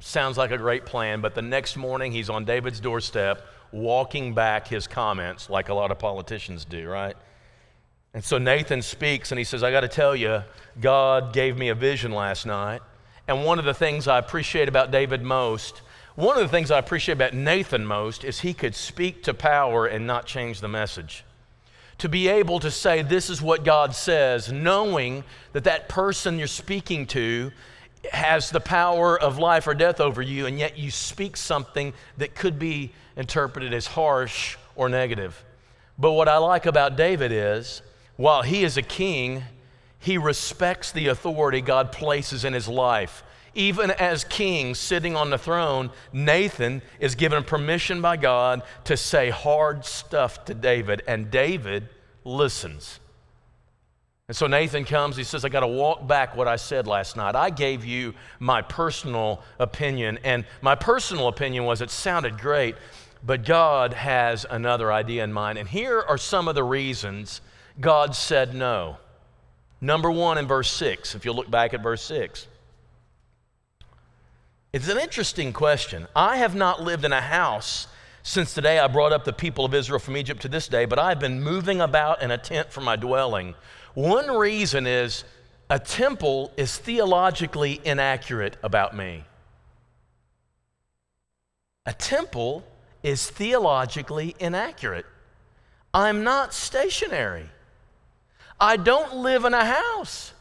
Sounds 0.00 0.38
like 0.38 0.50
a 0.50 0.56
great 0.56 0.86
plan, 0.86 1.20
but 1.20 1.34
the 1.34 1.42
next 1.42 1.76
morning 1.76 2.10
he's 2.10 2.30
on 2.30 2.46
David's 2.46 2.80
doorstep 2.80 3.46
walking 3.70 4.32
back 4.32 4.66
his 4.66 4.86
comments 4.86 5.50
like 5.50 5.68
a 5.68 5.74
lot 5.74 5.90
of 5.90 5.98
politicians 5.98 6.64
do, 6.64 6.88
right? 6.88 7.14
And 8.14 8.24
so 8.24 8.38
Nathan 8.38 8.80
speaks 8.80 9.30
and 9.30 9.38
he 9.38 9.44
says, 9.44 9.62
I 9.62 9.70
got 9.70 9.82
to 9.82 9.88
tell 9.88 10.16
you, 10.16 10.42
God 10.80 11.34
gave 11.34 11.58
me 11.58 11.68
a 11.68 11.74
vision 11.74 12.12
last 12.12 12.46
night. 12.46 12.80
And 13.28 13.44
one 13.44 13.58
of 13.58 13.66
the 13.66 13.74
things 13.74 14.08
I 14.08 14.16
appreciate 14.18 14.70
about 14.70 14.90
David 14.90 15.20
most, 15.20 15.82
one 16.14 16.36
of 16.38 16.42
the 16.42 16.48
things 16.48 16.70
I 16.70 16.78
appreciate 16.78 17.16
about 17.16 17.34
Nathan 17.34 17.84
most, 17.84 18.24
is 18.24 18.40
he 18.40 18.54
could 18.54 18.74
speak 18.74 19.22
to 19.24 19.34
power 19.34 19.84
and 19.84 20.06
not 20.06 20.24
change 20.24 20.62
the 20.62 20.68
message. 20.68 21.25
To 21.98 22.08
be 22.08 22.28
able 22.28 22.60
to 22.60 22.70
say, 22.70 23.02
This 23.02 23.30
is 23.30 23.40
what 23.40 23.64
God 23.64 23.94
says, 23.94 24.52
knowing 24.52 25.24
that 25.52 25.64
that 25.64 25.88
person 25.88 26.38
you're 26.38 26.46
speaking 26.46 27.06
to 27.08 27.50
has 28.12 28.50
the 28.50 28.60
power 28.60 29.18
of 29.18 29.38
life 29.38 29.66
or 29.66 29.74
death 29.74 30.00
over 30.00 30.22
you, 30.22 30.46
and 30.46 30.58
yet 30.58 30.78
you 30.78 30.90
speak 30.90 31.36
something 31.36 31.92
that 32.18 32.34
could 32.34 32.58
be 32.58 32.92
interpreted 33.16 33.72
as 33.72 33.86
harsh 33.86 34.56
or 34.74 34.88
negative. 34.88 35.42
But 35.98 36.12
what 36.12 36.28
I 36.28 36.36
like 36.36 36.66
about 36.66 36.96
David 36.96 37.32
is 37.32 37.82
while 38.16 38.42
he 38.42 38.64
is 38.64 38.76
a 38.76 38.82
king, 38.82 39.42
he 39.98 40.18
respects 40.18 40.92
the 40.92 41.08
authority 41.08 41.60
God 41.60 41.92
places 41.92 42.44
in 42.44 42.52
his 42.52 42.68
life. 42.68 43.22
Even 43.56 43.90
as 43.90 44.22
king 44.22 44.74
sitting 44.74 45.16
on 45.16 45.30
the 45.30 45.38
throne, 45.38 45.90
Nathan 46.12 46.82
is 47.00 47.14
given 47.14 47.42
permission 47.42 48.02
by 48.02 48.18
God 48.18 48.62
to 48.84 48.98
say 48.98 49.30
hard 49.30 49.86
stuff 49.86 50.44
to 50.44 50.54
David, 50.54 51.02
and 51.08 51.30
David 51.30 51.88
listens. 52.22 53.00
And 54.28 54.36
so 54.36 54.46
Nathan 54.46 54.84
comes, 54.84 55.16
he 55.16 55.24
says, 55.24 55.42
I 55.44 55.48
got 55.48 55.60
to 55.60 55.68
walk 55.68 56.06
back 56.06 56.36
what 56.36 56.48
I 56.48 56.56
said 56.56 56.86
last 56.86 57.16
night. 57.16 57.34
I 57.34 57.48
gave 57.48 57.84
you 57.84 58.12
my 58.40 58.60
personal 58.60 59.42
opinion, 59.58 60.18
and 60.22 60.44
my 60.60 60.74
personal 60.74 61.28
opinion 61.28 61.64
was 61.64 61.80
it 61.80 61.90
sounded 61.90 62.38
great, 62.38 62.74
but 63.24 63.44
God 63.46 63.94
has 63.94 64.44
another 64.50 64.92
idea 64.92 65.24
in 65.24 65.32
mind. 65.32 65.56
And 65.56 65.66
here 65.66 66.04
are 66.06 66.18
some 66.18 66.46
of 66.46 66.54
the 66.54 66.64
reasons 66.64 67.40
God 67.80 68.14
said 68.14 68.54
no. 68.54 68.98
Number 69.80 70.10
one 70.10 70.36
in 70.36 70.46
verse 70.46 70.70
6, 70.72 71.14
if 71.14 71.24
you 71.24 71.32
look 71.32 71.50
back 71.50 71.72
at 71.72 71.82
verse 71.82 72.02
6. 72.02 72.48
It's 74.72 74.88
an 74.88 74.98
interesting 74.98 75.52
question. 75.52 76.06
I 76.14 76.36
have 76.38 76.54
not 76.54 76.82
lived 76.82 77.04
in 77.04 77.12
a 77.12 77.20
house 77.20 77.86
since 78.22 78.54
the 78.54 78.60
day 78.60 78.78
I 78.78 78.88
brought 78.88 79.12
up 79.12 79.24
the 79.24 79.32
people 79.32 79.64
of 79.64 79.72
Israel 79.72 80.00
from 80.00 80.16
Egypt 80.16 80.42
to 80.42 80.48
this 80.48 80.66
day, 80.66 80.84
but 80.84 80.98
I've 80.98 81.20
been 81.20 81.42
moving 81.42 81.80
about 81.80 82.22
in 82.22 82.30
a 82.30 82.38
tent 82.38 82.72
for 82.72 82.80
my 82.80 82.96
dwelling. 82.96 83.54
One 83.94 84.28
reason 84.36 84.86
is 84.86 85.24
a 85.70 85.78
temple 85.78 86.52
is 86.56 86.76
theologically 86.76 87.80
inaccurate 87.84 88.56
about 88.62 88.96
me. 88.96 89.24
A 91.86 91.92
temple 91.92 92.66
is 93.02 93.30
theologically 93.30 94.34
inaccurate. 94.40 95.06
I'm 95.94 96.24
not 96.24 96.52
stationary. 96.52 97.48
I 98.60 98.76
don't 98.76 99.16
live 99.16 99.44
in 99.44 99.54
a 99.54 99.64
house. 99.64 100.32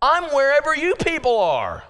I'm 0.00 0.24
wherever 0.34 0.74
you 0.74 0.94
people 0.96 1.38
are. 1.38 1.84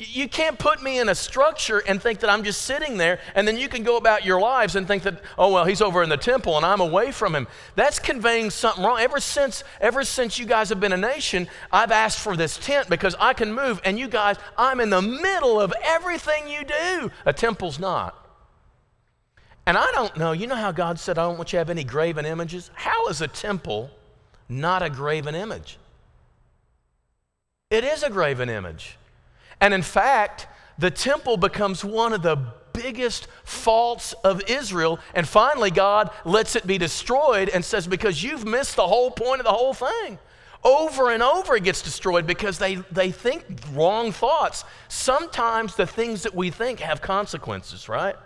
You 0.00 0.28
can't 0.28 0.56
put 0.60 0.80
me 0.80 1.00
in 1.00 1.08
a 1.08 1.14
structure 1.14 1.82
and 1.84 2.00
think 2.00 2.20
that 2.20 2.30
I'm 2.30 2.44
just 2.44 2.62
sitting 2.62 2.98
there, 2.98 3.18
and 3.34 3.48
then 3.48 3.58
you 3.58 3.68
can 3.68 3.82
go 3.82 3.96
about 3.96 4.24
your 4.24 4.40
lives 4.40 4.76
and 4.76 4.86
think 4.86 5.02
that, 5.02 5.20
oh 5.36 5.52
well, 5.52 5.64
he's 5.64 5.82
over 5.82 6.04
in 6.04 6.08
the 6.08 6.16
temple 6.16 6.56
and 6.56 6.64
I'm 6.64 6.80
away 6.80 7.10
from 7.10 7.34
him. 7.34 7.48
That's 7.74 7.98
conveying 7.98 8.50
something 8.50 8.84
wrong. 8.84 9.00
Ever 9.00 9.18
since, 9.18 9.64
ever 9.80 10.04
since 10.04 10.38
you 10.38 10.46
guys 10.46 10.68
have 10.68 10.78
been 10.78 10.92
a 10.92 10.96
nation, 10.96 11.48
I've 11.72 11.90
asked 11.90 12.20
for 12.20 12.36
this 12.36 12.58
tent 12.58 12.88
because 12.88 13.16
I 13.18 13.32
can 13.32 13.52
move, 13.52 13.80
and 13.84 13.98
you 13.98 14.06
guys, 14.06 14.36
I'm 14.56 14.78
in 14.78 14.90
the 14.90 15.02
middle 15.02 15.60
of 15.60 15.74
everything 15.82 16.46
you 16.46 16.62
do. 16.62 17.10
A 17.26 17.32
temple's 17.32 17.80
not. 17.80 18.14
And 19.66 19.76
I 19.76 19.90
don't 19.90 20.16
know, 20.16 20.30
you 20.30 20.46
know 20.46 20.54
how 20.54 20.70
God 20.70 21.00
said, 21.00 21.18
I 21.18 21.24
don't 21.24 21.38
want 21.38 21.52
you 21.52 21.56
to 21.56 21.58
have 21.58 21.70
any 21.70 21.82
graven 21.82 22.24
images? 22.24 22.70
How 22.74 23.08
is 23.08 23.20
a 23.20 23.26
temple 23.26 23.90
not 24.48 24.80
a 24.80 24.90
graven 24.90 25.34
image? 25.34 25.76
It 27.68 27.82
is 27.82 28.04
a 28.04 28.10
graven 28.10 28.48
image. 28.48 28.96
And 29.60 29.74
in 29.74 29.82
fact, 29.82 30.46
the 30.78 30.90
temple 30.90 31.36
becomes 31.36 31.84
one 31.84 32.12
of 32.12 32.22
the 32.22 32.36
biggest 32.72 33.26
faults 33.44 34.12
of 34.24 34.42
Israel. 34.48 35.00
And 35.14 35.26
finally, 35.26 35.70
God 35.70 36.10
lets 36.24 36.54
it 36.56 36.66
be 36.66 36.78
destroyed 36.78 37.48
and 37.48 37.64
says, 37.64 37.86
Because 37.86 38.22
you've 38.22 38.44
missed 38.44 38.76
the 38.76 38.86
whole 38.86 39.10
point 39.10 39.40
of 39.40 39.44
the 39.44 39.52
whole 39.52 39.74
thing. 39.74 40.18
Over 40.64 41.10
and 41.10 41.22
over 41.22 41.54
it 41.54 41.62
gets 41.62 41.82
destroyed 41.82 42.26
because 42.26 42.58
they, 42.58 42.76
they 42.90 43.12
think 43.12 43.44
wrong 43.72 44.10
thoughts. 44.10 44.64
Sometimes 44.88 45.76
the 45.76 45.86
things 45.86 46.24
that 46.24 46.34
we 46.34 46.50
think 46.50 46.80
have 46.80 47.00
consequences, 47.00 47.88
right? 47.88 48.16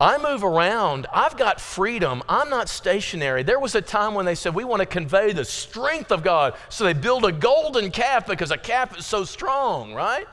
I 0.00 0.16
move 0.16 0.42
around. 0.42 1.06
I've 1.12 1.36
got 1.36 1.60
freedom. 1.60 2.22
I'm 2.26 2.48
not 2.48 2.70
stationary. 2.70 3.42
There 3.42 3.60
was 3.60 3.74
a 3.74 3.82
time 3.82 4.14
when 4.14 4.24
they 4.24 4.34
said, 4.34 4.54
We 4.54 4.64
want 4.64 4.80
to 4.80 4.86
convey 4.86 5.32
the 5.32 5.44
strength 5.44 6.10
of 6.10 6.22
God. 6.22 6.54
So 6.70 6.84
they 6.84 6.94
build 6.94 7.26
a 7.26 7.32
golden 7.32 7.90
calf 7.90 8.26
because 8.26 8.50
a 8.50 8.56
calf 8.56 8.98
is 8.98 9.04
so 9.04 9.24
strong, 9.24 9.92
right? 9.92 10.26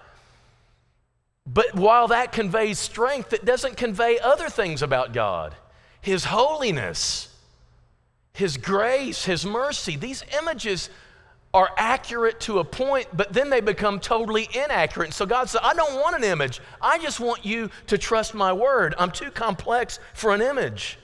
But 1.45 1.75
while 1.75 2.07
that 2.09 2.31
conveys 2.31 2.79
strength, 2.79 3.33
it 3.33 3.43
doesn't 3.43 3.75
convey 3.75 4.19
other 4.19 4.49
things 4.49 4.81
about 4.81 5.13
God 5.13 5.55
His 5.99 6.25
holiness, 6.25 7.35
His 8.33 8.55
grace, 8.55 9.25
His 9.25 9.45
mercy. 9.45 9.97
These 9.97 10.23
images 10.39 10.89
are 11.53 11.69
accurate 11.77 12.39
to 12.41 12.59
a 12.59 12.63
point, 12.63 13.07
but 13.13 13.33
then 13.33 13.49
they 13.49 13.61
become 13.61 13.99
totally 13.99 14.47
inaccurate. 14.53 15.05
And 15.05 15.13
so 15.13 15.25
God 15.25 15.49
said, 15.49 15.61
I 15.63 15.73
don't 15.73 15.95
want 15.95 16.15
an 16.15 16.23
image. 16.23 16.59
I 16.81 16.99
just 16.99 17.19
want 17.19 17.45
you 17.45 17.69
to 17.87 17.97
trust 17.97 18.33
my 18.33 18.51
word. 18.53 18.93
I'm 18.97 19.11
too 19.11 19.31
complex 19.31 19.99
for 20.13 20.33
an 20.33 20.41
image. 20.41 20.99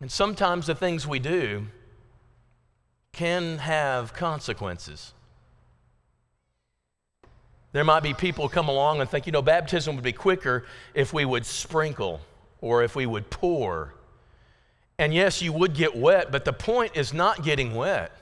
And 0.00 0.10
sometimes 0.10 0.66
the 0.66 0.74
things 0.74 1.06
we 1.06 1.18
do 1.18 1.66
can 3.12 3.58
have 3.58 4.14
consequences. 4.14 5.12
There 7.72 7.84
might 7.84 8.02
be 8.02 8.14
people 8.14 8.48
come 8.48 8.68
along 8.68 9.00
and 9.00 9.10
think, 9.10 9.26
you 9.26 9.32
know, 9.32 9.42
baptism 9.42 9.96
would 9.96 10.04
be 10.04 10.12
quicker 10.12 10.64
if 10.94 11.12
we 11.12 11.24
would 11.24 11.44
sprinkle 11.44 12.20
or 12.60 12.82
if 12.82 12.94
we 12.94 13.06
would 13.06 13.28
pour. 13.28 13.94
And 14.98 15.12
yes, 15.12 15.42
you 15.42 15.52
would 15.52 15.74
get 15.74 15.96
wet, 15.96 16.30
but 16.30 16.44
the 16.44 16.52
point 16.52 16.96
is 16.96 17.12
not 17.12 17.42
getting 17.42 17.74
wet 17.74 18.12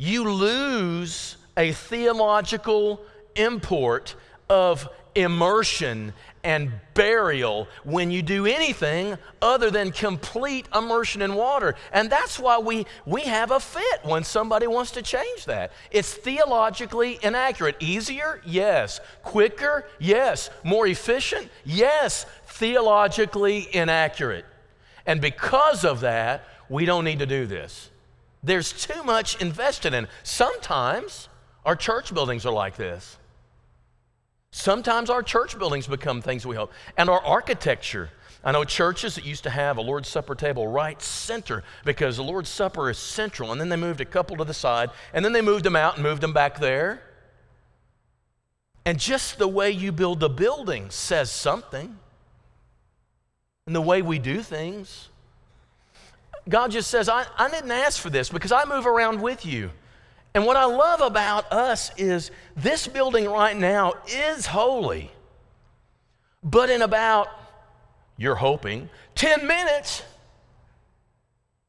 you 0.00 0.24
lose 0.32 1.36
a 1.58 1.72
theological 1.72 3.02
import 3.36 4.14
of 4.48 4.88
immersion 5.14 6.14
and 6.42 6.72
burial 6.94 7.68
when 7.84 8.10
you 8.10 8.22
do 8.22 8.46
anything 8.46 9.18
other 9.42 9.70
than 9.70 9.90
complete 9.90 10.66
immersion 10.74 11.20
in 11.20 11.34
water. 11.34 11.74
And 11.92 12.08
that's 12.08 12.38
why 12.38 12.58
we, 12.58 12.86
we 13.04 13.20
have 13.22 13.50
a 13.50 13.60
fit 13.60 14.00
when 14.02 14.24
somebody 14.24 14.66
wants 14.66 14.92
to 14.92 15.02
change 15.02 15.44
that. 15.44 15.70
It's 15.90 16.14
theologically 16.14 17.18
inaccurate. 17.22 17.76
Easier? 17.78 18.40
Yes. 18.46 19.00
Quicker? 19.22 19.86
Yes. 19.98 20.48
More 20.64 20.86
efficient? 20.86 21.50
Yes. 21.62 22.24
Theologically 22.46 23.68
inaccurate. 23.76 24.46
And 25.04 25.20
because 25.20 25.84
of 25.84 26.00
that, 26.00 26.44
we 26.70 26.86
don't 26.86 27.04
need 27.04 27.18
to 27.18 27.26
do 27.26 27.44
this. 27.44 27.90
There's 28.42 28.72
too 28.72 29.02
much 29.02 29.40
invested 29.40 29.94
in. 29.94 30.08
Sometimes 30.22 31.28
our 31.64 31.76
church 31.76 32.12
buildings 32.14 32.46
are 32.46 32.52
like 32.52 32.76
this. 32.76 33.18
Sometimes 34.50 35.10
our 35.10 35.22
church 35.22 35.58
buildings 35.58 35.86
become 35.86 36.22
things 36.22 36.46
we 36.46 36.56
hope. 36.56 36.72
And 36.96 37.08
our 37.08 37.20
architecture. 37.20 38.10
I 38.42 38.52
know 38.52 38.64
churches 38.64 39.16
that 39.16 39.26
used 39.26 39.44
to 39.44 39.50
have 39.50 39.76
a 39.76 39.82
Lord's 39.82 40.08
Supper 40.08 40.34
table 40.34 40.66
right 40.66 41.00
center 41.02 41.62
because 41.84 42.16
the 42.16 42.24
Lord's 42.24 42.48
Supper 42.48 42.88
is 42.90 42.98
central. 42.98 43.52
And 43.52 43.60
then 43.60 43.68
they 43.68 43.76
moved 43.76 44.00
a 44.00 44.06
couple 44.06 44.36
to 44.38 44.44
the 44.44 44.54
side. 44.54 44.90
And 45.12 45.24
then 45.24 45.32
they 45.32 45.42
moved 45.42 45.64
them 45.64 45.76
out 45.76 45.94
and 45.94 46.02
moved 46.02 46.22
them 46.22 46.32
back 46.32 46.58
there. 46.58 47.02
And 48.86 48.98
just 48.98 49.38
the 49.38 49.46
way 49.46 49.70
you 49.70 49.92
build 49.92 50.22
a 50.22 50.28
building 50.28 50.88
says 50.90 51.30
something. 51.30 51.98
And 53.66 53.76
the 53.76 53.82
way 53.82 54.00
we 54.00 54.18
do 54.18 54.40
things. 54.40 55.10
God 56.48 56.70
just 56.70 56.90
says, 56.90 57.08
I, 57.08 57.26
I 57.38 57.50
didn't 57.50 57.70
ask 57.70 58.00
for 58.00 58.10
this 58.10 58.28
because 58.28 58.52
I 58.52 58.64
move 58.64 58.86
around 58.86 59.20
with 59.20 59.44
you. 59.44 59.70
And 60.34 60.46
what 60.46 60.56
I 60.56 60.64
love 60.64 61.00
about 61.00 61.52
us 61.52 61.90
is 61.96 62.30
this 62.56 62.86
building 62.86 63.28
right 63.28 63.56
now 63.56 63.94
is 64.06 64.46
holy. 64.46 65.10
But 66.42 66.70
in 66.70 66.82
about, 66.82 67.28
you're 68.16 68.36
hoping, 68.36 68.88
10 69.16 69.46
minutes, 69.46 70.02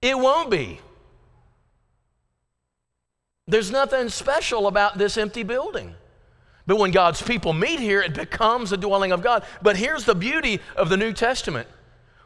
it 0.01 0.17
won't 0.17 0.49
be. 0.49 0.79
There's 3.47 3.71
nothing 3.71 4.09
special 4.09 4.67
about 4.67 4.97
this 4.97 5.17
empty 5.17 5.43
building. 5.43 5.95
But 6.67 6.77
when 6.77 6.91
God's 6.91 7.21
people 7.21 7.53
meet 7.53 7.79
here, 7.79 8.01
it 8.01 8.13
becomes 8.13 8.71
a 8.71 8.77
dwelling 8.77 9.11
of 9.11 9.21
God. 9.21 9.43
But 9.61 9.75
here's 9.75 10.05
the 10.05 10.15
beauty 10.15 10.61
of 10.75 10.89
the 10.89 10.97
New 10.97 11.13
Testament 11.13 11.67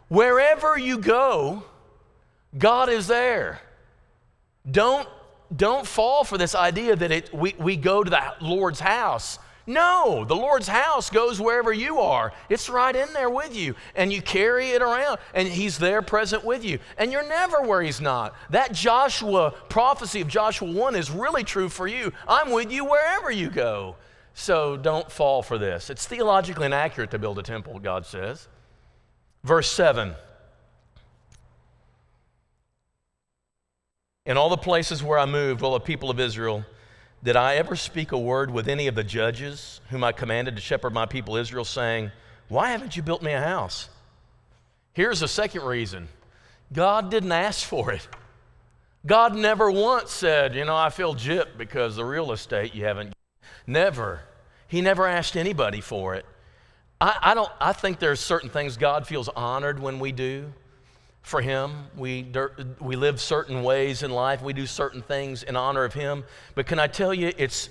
wherever 0.07 0.77
you 0.77 0.99
go, 0.99 1.63
God 2.57 2.89
is 2.89 3.07
there. 3.07 3.59
Don't, 4.69 5.07
don't 5.55 5.85
fall 5.85 6.23
for 6.23 6.37
this 6.37 6.55
idea 6.55 6.95
that 6.95 7.11
it, 7.11 7.33
we, 7.33 7.55
we 7.57 7.75
go 7.75 8.03
to 8.03 8.09
the 8.09 8.33
Lord's 8.41 8.79
house 8.79 9.39
no, 9.67 10.25
the 10.25 10.35
Lord's 10.35 10.67
house 10.67 11.09
goes 11.09 11.41
wherever 11.41 11.73
you 11.73 11.99
are. 11.99 12.33
It's 12.49 12.69
right 12.69 12.95
in 12.95 13.11
there 13.13 13.31
with 13.31 13.55
you, 13.55 13.75
and 13.95 14.13
you 14.13 14.21
carry 14.21 14.71
it 14.71 14.81
around, 14.81 15.17
and 15.33 15.47
He's 15.47 15.79
there 15.79 16.03
present 16.03 16.43
with 16.43 16.63
you. 16.63 16.77
And 16.97 17.11
you're 17.11 17.27
never 17.27 17.61
where 17.61 17.81
He's 17.81 17.99
not. 17.99 18.35
That 18.51 18.73
Joshua 18.73 19.51
prophecy 19.69 20.21
of 20.21 20.27
Joshua 20.27 20.69
1 20.69 20.95
is 20.95 21.09
really 21.09 21.43
true 21.43 21.69
for 21.69 21.87
you. 21.87 22.13
I'm 22.27 22.51
with 22.51 22.71
you 22.71 22.85
wherever 22.85 23.31
you 23.31 23.49
go. 23.49 23.95
So 24.35 24.77
don't 24.77 25.11
fall 25.11 25.41
for 25.41 25.57
this. 25.57 25.89
It's 25.89 26.05
theologically 26.05 26.67
inaccurate 26.67 27.09
to 27.11 27.19
build 27.19 27.39
a 27.39 27.43
temple, 27.43 27.79
God 27.79 28.05
says. 28.05 28.47
Verse 29.43 29.71
7 29.71 30.13
In 34.25 34.37
all 34.37 34.49
the 34.49 34.57
places 34.57 35.03
where 35.03 35.19
I 35.19 35.25
moved, 35.25 35.61
all 35.61 35.73
the 35.73 35.79
people 35.79 36.09
of 36.09 36.19
Israel, 36.19 36.65
did 37.23 37.35
I 37.35 37.55
ever 37.55 37.75
speak 37.75 38.11
a 38.11 38.17
word 38.17 38.49
with 38.51 38.67
any 38.67 38.87
of 38.87 38.95
the 38.95 39.03
judges 39.03 39.81
whom 39.89 40.03
I 40.03 40.11
commanded 40.11 40.55
to 40.55 40.61
shepherd 40.61 40.93
my 40.93 41.05
people 41.05 41.35
Israel, 41.35 41.65
saying, 41.65 42.11
Why 42.47 42.71
haven't 42.71 42.95
you 42.95 43.03
built 43.03 43.21
me 43.21 43.33
a 43.33 43.41
house? 43.41 43.89
Here's 44.93 45.21
a 45.21 45.27
second 45.27 45.63
reason 45.63 46.07
God 46.73 47.11
didn't 47.11 47.31
ask 47.31 47.67
for 47.67 47.91
it. 47.91 48.07
God 49.05 49.35
never 49.35 49.69
once 49.69 50.11
said, 50.11 50.55
You 50.55 50.65
know, 50.65 50.75
I 50.75 50.89
feel 50.89 51.13
gypped 51.13 51.57
because 51.57 51.95
the 51.95 52.05
real 52.05 52.31
estate 52.31 52.73
you 52.73 52.85
haven't. 52.85 53.13
Never. 53.67 54.21
He 54.67 54.81
never 54.81 55.05
asked 55.05 55.37
anybody 55.37 55.81
for 55.81 56.15
it. 56.15 56.25
I, 56.99 57.17
I, 57.21 57.33
don't, 57.35 57.51
I 57.59 57.73
think 57.73 57.99
there's 57.99 58.19
certain 58.19 58.49
things 58.49 58.77
God 58.77 59.05
feels 59.05 59.29
honored 59.29 59.79
when 59.79 59.99
we 59.99 60.11
do 60.11 60.51
for 61.25 61.41
Him. 61.41 61.87
We, 61.97 62.31
we 62.79 62.95
live 62.95 63.19
certain 63.19 63.63
ways 63.63 64.03
in 64.03 64.11
life. 64.11 64.43
We 64.43 64.53
do 64.53 64.67
certain 64.67 65.01
things 65.01 65.41
in 65.41 65.55
honor 65.55 65.83
of 65.83 65.93
Him. 65.93 66.23
But 66.53 66.67
can 66.67 66.77
I 66.77 66.87
tell 66.87 67.13
you, 67.13 67.33
it's 67.35 67.69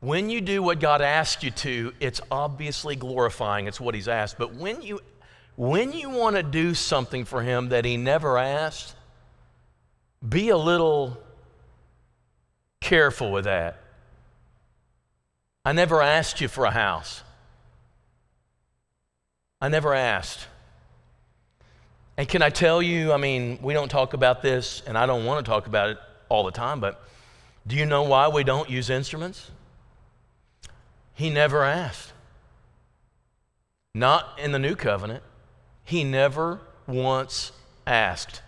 when 0.00 0.28
you 0.28 0.40
do 0.40 0.64
what 0.64 0.80
God 0.80 1.00
asks 1.00 1.44
you 1.44 1.52
to, 1.52 1.92
it's 2.00 2.20
obviously 2.30 2.96
glorifying. 2.96 3.68
It's 3.68 3.80
what 3.80 3.94
He's 3.94 4.08
asked. 4.08 4.36
But 4.36 4.56
when 4.56 4.82
you, 4.82 5.00
when 5.54 5.92
you 5.92 6.10
want 6.10 6.34
to 6.34 6.42
do 6.42 6.74
something 6.74 7.24
for 7.24 7.40
Him 7.42 7.68
that 7.68 7.84
He 7.84 7.96
never 7.96 8.36
asked, 8.36 8.96
be 10.28 10.48
a 10.48 10.56
little 10.56 11.22
careful 12.80 13.30
with 13.30 13.44
that. 13.44 13.78
I 15.64 15.70
never 15.70 16.02
asked 16.02 16.40
you 16.40 16.48
for 16.48 16.64
a 16.64 16.72
house. 16.72 17.22
I 19.60 19.68
never 19.68 19.94
asked. 19.94 20.48
And 22.22 22.28
can 22.28 22.40
I 22.40 22.50
tell 22.50 22.80
you, 22.80 23.12
I 23.12 23.16
mean, 23.16 23.58
we 23.62 23.74
don't 23.74 23.88
talk 23.88 24.14
about 24.14 24.42
this, 24.42 24.80
and 24.86 24.96
I 24.96 25.06
don't 25.06 25.24
want 25.24 25.44
to 25.44 25.50
talk 25.50 25.66
about 25.66 25.90
it 25.90 25.98
all 26.28 26.44
the 26.44 26.52
time, 26.52 26.78
but 26.78 27.02
do 27.66 27.74
you 27.74 27.84
know 27.84 28.04
why 28.04 28.28
we 28.28 28.44
don't 28.44 28.70
use 28.70 28.90
instruments? 28.90 29.50
He 31.14 31.30
never 31.30 31.64
asked. 31.64 32.12
Not 33.92 34.38
in 34.38 34.52
the 34.52 34.60
new 34.60 34.76
covenant. 34.76 35.24
He 35.82 36.04
never 36.04 36.60
once 36.86 37.50
asked. 37.88 38.40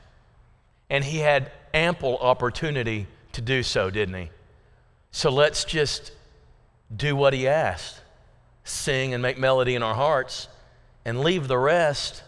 And 0.88 1.02
he 1.02 1.18
had 1.18 1.50
ample 1.74 2.16
opportunity 2.18 3.08
to 3.32 3.40
do 3.40 3.64
so, 3.64 3.90
didn't 3.90 4.14
he? 4.14 4.30
So 5.10 5.30
let's 5.30 5.64
just 5.64 6.12
do 6.96 7.16
what 7.16 7.32
he 7.32 7.48
asked 7.48 8.02
sing 8.62 9.12
and 9.12 9.20
make 9.20 9.36
melody 9.36 9.74
in 9.74 9.82
our 9.82 9.96
hearts 9.96 10.46
and 11.04 11.22
leave 11.22 11.48
the 11.48 11.58
rest 11.58 12.22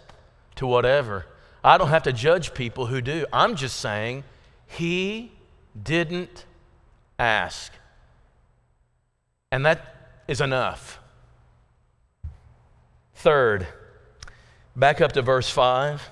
to 0.56 0.66
whatever. 0.66 1.24
I 1.66 1.78
don't 1.78 1.88
have 1.88 2.04
to 2.04 2.12
judge 2.12 2.54
people 2.54 2.86
who 2.86 3.00
do. 3.00 3.26
I'm 3.32 3.56
just 3.56 3.80
saying 3.80 4.22
he 4.68 5.32
didn't 5.82 6.44
ask. 7.18 7.72
And 9.50 9.66
that 9.66 10.20
is 10.28 10.40
enough. 10.40 11.00
Third, 13.16 13.66
back 14.76 15.00
up 15.00 15.10
to 15.12 15.22
verse 15.22 15.50
5. 15.50 16.08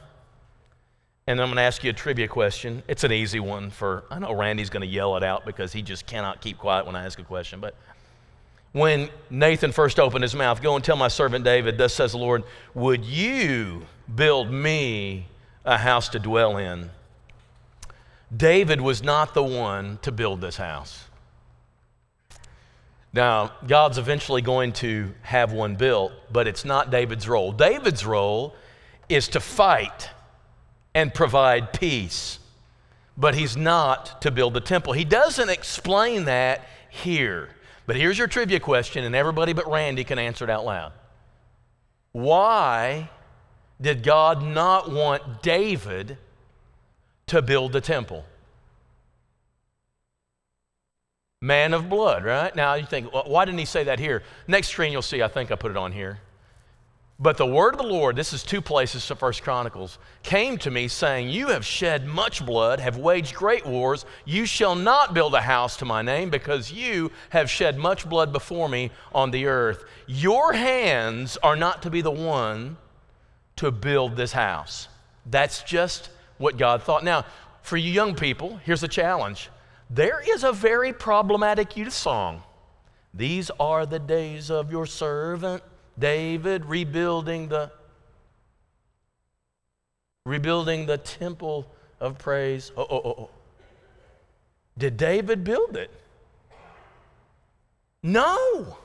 And 1.29 1.41
I'm 1.41 1.47
going 1.47 1.57
to 1.57 1.63
ask 1.63 1.85
you 1.85 1.91
a 1.91 1.95
trivia 1.95 2.27
question. 2.27 2.83
It's 2.89 3.05
an 3.05 3.13
easy 3.13 3.39
one 3.39 3.71
for, 3.71 4.03
I 4.11 4.19
know 4.19 4.35
Randy's 4.35 4.71
going 4.71 4.81
to 4.83 4.89
yell 4.89 5.17
it 5.17 5.23
out 5.23 5.47
because 5.47 5.73
he 5.73 5.83
just 5.83 6.05
cannot 6.05 6.41
keep 6.41 6.59
quiet 6.59 6.85
when 6.85 6.97
I 6.97 7.05
ask 7.05 7.21
a 7.21 7.23
question. 7.23 7.61
But 7.61 7.77
when 8.73 9.09
Nathan 9.31 9.71
first 9.71 10.01
opened 10.01 10.25
his 10.25 10.35
mouth, 10.35 10.61
Go 10.61 10.75
and 10.75 10.85
tell 10.85 10.97
my 10.97 11.07
servant 11.07 11.45
David, 11.45 11.79
Thus 11.79 11.95
says 11.95 12.11
the 12.11 12.19
Lord, 12.19 12.43
would 12.75 13.05
you 13.05 13.87
build 14.13 14.51
me 14.51 15.29
a 15.65 15.79
house 15.79 16.09
to 16.11 16.19
dwell 16.19 16.57
in? 16.57 16.91
David 18.35 18.81
was 18.81 19.03
not 19.03 19.35
the 19.35 19.43
one 19.43 19.99
to 20.03 20.11
build 20.11 20.41
this 20.41 20.57
house. 20.57 21.05
Now, 23.13 23.53
God's 23.67 23.97
eventually 23.97 24.43
going 24.43 24.73
to 24.75 25.15
have 25.23 25.53
one 25.53 25.77
built, 25.77 26.13
but 26.33 26.49
it's 26.49 26.65
not 26.65 26.91
David's 26.91 27.29
role. 27.29 27.53
David's 27.53 28.05
role 28.05 28.57
is 29.09 29.29
to 29.29 29.41
fight 29.41 30.11
and 30.95 31.15
provide 31.15 31.73
peace, 31.73 32.41
but 33.17 33.37
he's 33.37 33.57
not 33.57 34.21
to 34.23 34.33
build 34.33 34.55
the 34.55 34.61
temple. 34.61 34.93
He 34.95 35.05
doesn't 35.05 35.49
explain 35.49 36.25
that 36.25 36.67
here. 36.91 37.51
But 37.87 37.97
here's 37.97 38.19
your 38.19 38.27
trivia 38.27 38.59
question, 38.59 39.05
and 39.05 39.15
everybody 39.15 39.53
but 39.53 39.71
Randy 39.71 40.03
can 40.03 40.19
answer 40.19 40.45
it 40.45 40.51
out 40.51 40.65
loud. 40.65 40.93
Why 42.11 43.11
did 43.81 44.03
God 44.03 44.43
not 44.43 44.91
want 44.91 45.43
David 45.43 46.19
to 47.27 47.43
build 47.43 47.73
the 47.73 47.81
temple? 47.81 48.25
Man 51.41 51.75
of 51.75 51.91
blood, 51.91 52.25
right? 52.25 52.55
Now 52.57 52.75
you 52.75 52.87
think, 52.87 53.13
well, 53.13 53.25
why 53.27 53.45
didn't 53.45 53.59
he 53.59 53.67
say 53.67 53.85
that 53.85 53.99
here? 53.99 54.23
Next 54.49 54.69
screen 54.69 54.93
you'll 54.93 55.03
see, 55.03 55.23
I 55.23 55.29
think 55.29 55.53
I 55.53 55.57
put 55.57 55.71
it 55.71 55.77
on 55.77 55.93
here. 55.93 56.21
But 57.19 57.37
the 57.37 57.47
word 57.47 57.75
of 57.75 57.81
the 57.81 57.87
Lord, 57.87 58.17
this 58.17 58.33
is 58.33 58.43
two 58.43 58.61
places 58.61 59.07
First 59.07 59.43
Chronicles, 59.43 59.99
came 60.25 60.59
to 60.59 60.71
me 60.71 60.89
saying, 60.89 61.29
You 61.29 61.49
have 61.49 61.65
shed 61.65 62.07
much 62.07 62.45
blood, 62.45 62.81
have 62.81 62.97
waged 62.97 63.35
great 63.35 63.65
wars. 63.65 64.05
You 64.25 64.47
shall 64.47 64.75
not 64.75 65.15
build 65.15 65.35
a 65.35 65.41
house 65.41 65.77
to 65.77 65.85
my 65.85 66.03
name, 66.03 66.29
because 66.29 66.73
you 66.73 67.13
have 67.31 67.49
shed 67.49 67.79
much 67.79 68.09
blood 68.09 68.33
before 68.33 68.69
me 68.69 68.91
on 69.15 69.31
the 69.31 69.47
earth. 69.47 69.85
Your 70.07 70.55
hands 70.55 71.37
are 71.43 71.57
not 71.57 71.83
to 71.83 71.91
be 71.91 72.01
the 72.01 72.11
one 72.11 72.79
to 73.57 73.71
build 73.71 74.17
this 74.17 74.33
house. 74.33 74.89
That's 75.27 75.63
just 75.63 76.11
what 76.39 76.57
God 76.57 76.83
thought. 76.83 77.05
Now, 77.05 77.25
for 77.63 77.77
you 77.77 77.91
young 77.91 78.15
people, 78.15 78.57
here's 78.65 78.83
a 78.83 78.89
challenge. 78.89 79.51
There 79.91 80.21
is 80.29 80.45
a 80.45 80.53
very 80.53 80.93
problematic 80.93 81.77
youth 81.77 81.93
song. 81.93 82.43
These 83.13 83.51
are 83.61 83.87
the 83.87 83.99
days 83.99 84.51
of 84.51 84.71
your 84.71 84.87
servant 84.87 85.63
David 85.99 86.65
rebuilding 86.65 87.49
the 87.49 87.71
rebuilding 90.27 90.87
the 90.87 90.99
temple 90.99 91.67
of 92.01 92.19
praise. 92.19 92.73
Oh, 92.77 92.87
oh, 92.91 93.03
oh, 93.05 93.15
oh. 93.19 93.31
Did 94.77 94.97
David 94.97 95.45
build 95.45 95.77
it? 95.77 95.91
No. 98.03 98.77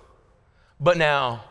But 0.80 0.98
now, 0.98 1.44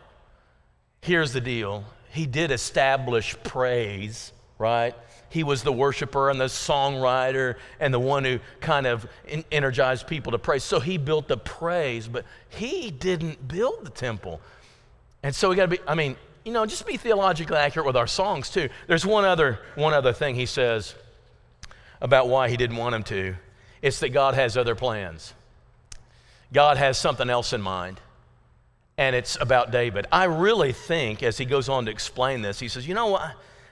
here's 1.01 1.33
the 1.33 1.41
deal. 1.41 1.83
He 2.09 2.25
did 2.25 2.51
establish 2.51 3.35
praise, 3.43 4.31
right? 4.57 4.95
He 5.29 5.43
was 5.43 5.61
the 5.61 5.71
worshiper 5.71 6.29
and 6.29 6.41
the 6.41 6.45
songwriter 6.45 7.55
and 7.79 7.93
the 7.93 7.99
one 7.99 8.23
who 8.23 8.39
kind 8.61 8.87
of 8.87 9.07
energized 9.51 10.07
people 10.07 10.31
to 10.31 10.39
praise. 10.39 10.63
So 10.63 10.79
he 10.79 10.97
built 10.97 11.27
the 11.27 11.37
praise, 11.37 12.07
but 12.07 12.25
he 12.49 12.89
didn't 12.89 13.47
build 13.47 13.85
the 13.85 13.91
temple. 13.91 14.41
And 15.21 15.35
so 15.35 15.49
we 15.49 15.55
got 15.55 15.69
to 15.69 15.77
be, 15.77 15.79
I 15.87 15.93
mean, 15.93 16.15
you 16.43 16.51
know, 16.51 16.65
just 16.65 16.87
be 16.87 16.97
theologically 16.97 17.57
accurate 17.57 17.85
with 17.85 17.97
our 17.97 18.07
songs 18.07 18.49
too. 18.49 18.69
There's 18.87 19.05
one 19.05 19.23
other, 19.25 19.59
one 19.75 19.93
other 19.93 20.13
thing 20.13 20.35
he 20.35 20.47
says 20.47 20.95
about 22.01 22.27
why 22.27 22.49
he 22.49 22.57
didn't 22.57 22.77
want 22.77 22.95
him 22.95 23.03
to. 23.03 23.35
It's 23.81 23.99
that 23.99 24.09
God 24.09 24.33
has 24.33 24.57
other 24.57 24.73
plans. 24.73 25.33
God 26.51 26.77
has 26.77 26.97
something 26.97 27.29
else 27.29 27.53
in 27.53 27.61
mind. 27.61 27.99
And 28.99 29.15
it's 29.15 29.37
about 29.39 29.71
David. 29.71 30.07
I 30.11 30.25
really 30.25 30.73
think, 30.73 31.23
as 31.23 31.37
he 31.37 31.45
goes 31.45 31.69
on 31.69 31.85
to 31.85 31.91
explain 31.91 32.41
this, 32.41 32.59
he 32.59 32.67
says, 32.67 32.85
You 32.85 32.93
know 32.93 33.07
what? 33.07 33.31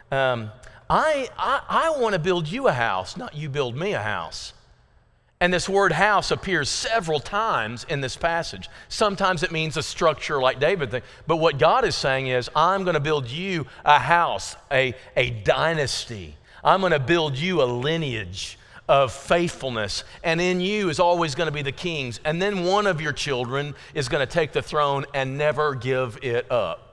Um, 0.09 0.51
I, 0.89 1.27
I, 1.37 1.61
I 1.67 1.99
want 1.99 2.13
to 2.13 2.19
build 2.19 2.47
you 2.47 2.69
a 2.69 2.71
house, 2.71 3.17
not 3.17 3.35
you 3.35 3.49
build 3.49 3.75
me 3.75 3.91
a 3.91 4.01
house. 4.01 4.53
And 5.41 5.53
this 5.53 5.67
word 5.67 5.91
house 5.91 6.31
appears 6.31 6.69
several 6.69 7.19
times 7.19 7.85
in 7.89 7.99
this 7.99 8.15
passage. 8.15 8.69
Sometimes 8.87 9.43
it 9.43 9.51
means 9.51 9.75
a 9.75 9.83
structure 9.83 10.39
like 10.39 10.61
David 10.61 10.91
thing. 10.91 11.01
But 11.27 11.35
what 11.35 11.59
God 11.59 11.83
is 11.83 11.97
saying 11.97 12.27
is, 12.27 12.49
I'm 12.55 12.85
going 12.85 12.93
to 12.93 13.01
build 13.01 13.27
you 13.27 13.67
a 13.83 13.99
house, 13.99 14.55
a, 14.71 14.95
a 15.17 15.31
dynasty. 15.31 16.37
I'm 16.63 16.79
going 16.79 16.93
to 16.93 16.99
build 16.99 17.37
you 17.37 17.61
a 17.61 17.65
lineage 17.65 18.57
of 18.87 19.11
faithfulness. 19.11 20.03
And 20.23 20.39
in 20.39 20.61
you 20.61 20.89
is 20.89 20.99
always 20.99 21.35
going 21.35 21.47
to 21.47 21.53
be 21.53 21.61
the 21.61 21.71
kings. 21.71 22.19
And 22.23 22.41
then 22.41 22.63
one 22.63 22.87
of 22.87 23.01
your 23.01 23.13
children 23.13 23.75
is 23.93 24.09
going 24.09 24.25
to 24.25 24.31
take 24.31 24.53
the 24.53 24.61
throne 24.61 25.05
and 25.13 25.37
never 25.37 25.75
give 25.75 26.17
it 26.21 26.51
up. 26.51 26.83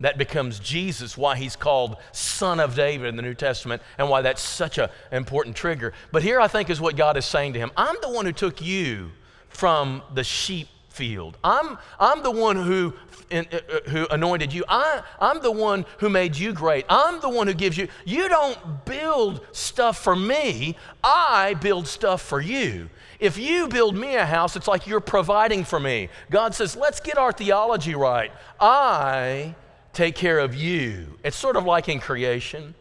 That 0.00 0.18
becomes 0.18 0.58
Jesus, 0.58 1.16
why 1.16 1.36
he's 1.36 1.54
called 1.54 1.96
Son 2.10 2.58
of 2.58 2.74
David 2.74 3.06
in 3.06 3.16
the 3.16 3.22
New 3.22 3.34
Testament, 3.34 3.82
and 3.98 4.10
why 4.10 4.20
that's 4.22 4.42
such 4.42 4.78
an 4.78 4.88
important 5.12 5.54
trigger. 5.54 5.92
But 6.10 6.24
here 6.24 6.40
I 6.40 6.48
think 6.48 6.70
is 6.70 6.80
what 6.80 6.96
God 6.96 7.16
is 7.16 7.24
saying 7.24 7.52
to 7.52 7.60
him 7.60 7.70
I'm 7.76 7.94
the 8.02 8.10
one 8.10 8.26
who 8.26 8.32
took 8.32 8.60
you 8.60 9.12
from 9.48 10.02
the 10.12 10.24
sheep 10.24 10.68
field. 10.92 11.36
I'm, 11.42 11.78
I'm 11.98 12.22
the 12.22 12.30
one 12.30 12.56
who, 12.56 12.94
uh, 13.30 13.42
uh, 13.50 13.90
who 13.90 14.06
anointed 14.08 14.52
you. 14.52 14.64
I, 14.68 15.02
I'm 15.20 15.40
the 15.42 15.50
one 15.50 15.84
who 15.98 16.08
made 16.08 16.36
you 16.36 16.52
great. 16.52 16.84
I'm 16.88 17.20
the 17.20 17.28
one 17.28 17.46
who 17.46 17.54
gives 17.54 17.76
you. 17.76 17.88
You 18.04 18.28
don't 18.28 18.84
build 18.84 19.44
stuff 19.52 20.02
for 20.02 20.14
me, 20.14 20.76
I 21.02 21.54
build 21.54 21.88
stuff 21.88 22.22
for 22.22 22.40
you. 22.40 22.90
If 23.18 23.38
you 23.38 23.68
build 23.68 23.96
me 23.96 24.16
a 24.16 24.26
house, 24.26 24.56
it's 24.56 24.66
like 24.66 24.86
you're 24.86 25.00
providing 25.00 25.64
for 25.64 25.78
me. 25.78 26.08
God 26.30 26.54
says, 26.54 26.74
let's 26.74 26.98
get 26.98 27.18
our 27.18 27.32
theology 27.32 27.94
right. 27.94 28.32
I 28.60 29.54
take 29.92 30.16
care 30.16 30.40
of 30.40 30.54
you. 30.54 31.18
It's 31.22 31.36
sort 31.36 31.56
of 31.56 31.64
like 31.64 31.88
in 31.88 32.00
creation. 32.00 32.74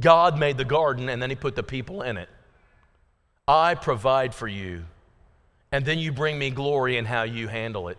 God 0.00 0.38
made 0.38 0.56
the 0.56 0.64
garden 0.64 1.08
and 1.08 1.20
then 1.20 1.30
he 1.30 1.36
put 1.36 1.54
the 1.54 1.62
people 1.62 2.02
in 2.02 2.16
it. 2.16 2.28
I 3.46 3.74
provide 3.74 4.34
for 4.34 4.48
you, 4.48 4.84
and 5.74 5.84
then 5.84 5.98
you 5.98 6.12
bring 6.12 6.38
me 6.38 6.50
glory 6.50 6.98
in 6.98 7.04
how 7.04 7.24
you 7.24 7.48
handle 7.48 7.88
it. 7.88 7.98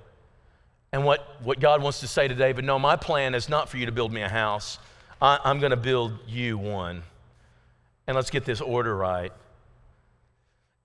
And 0.93 1.03
what, 1.03 1.41
what 1.43 1.59
God 1.59 1.83
wants 1.83 1.99
to 1.99 2.07
say 2.07 2.25
to 2.25 2.33
David 2.33 2.63
no, 2.63 2.79
my 2.79 2.95
plan 2.95 3.35
is 3.35 3.49
not 3.49 3.67
for 3.67 3.75
you 3.75 3.85
to 3.85 3.91
build 3.91 4.13
me 4.13 4.21
a 4.21 4.29
house. 4.29 4.79
I, 5.21 5.39
I'm 5.43 5.59
going 5.59 5.71
to 5.71 5.75
build 5.75 6.17
you 6.25 6.57
one. 6.57 7.03
And 8.07 8.15
let's 8.15 8.29
get 8.29 8.45
this 8.45 8.61
order 8.61 8.95
right. 8.95 9.33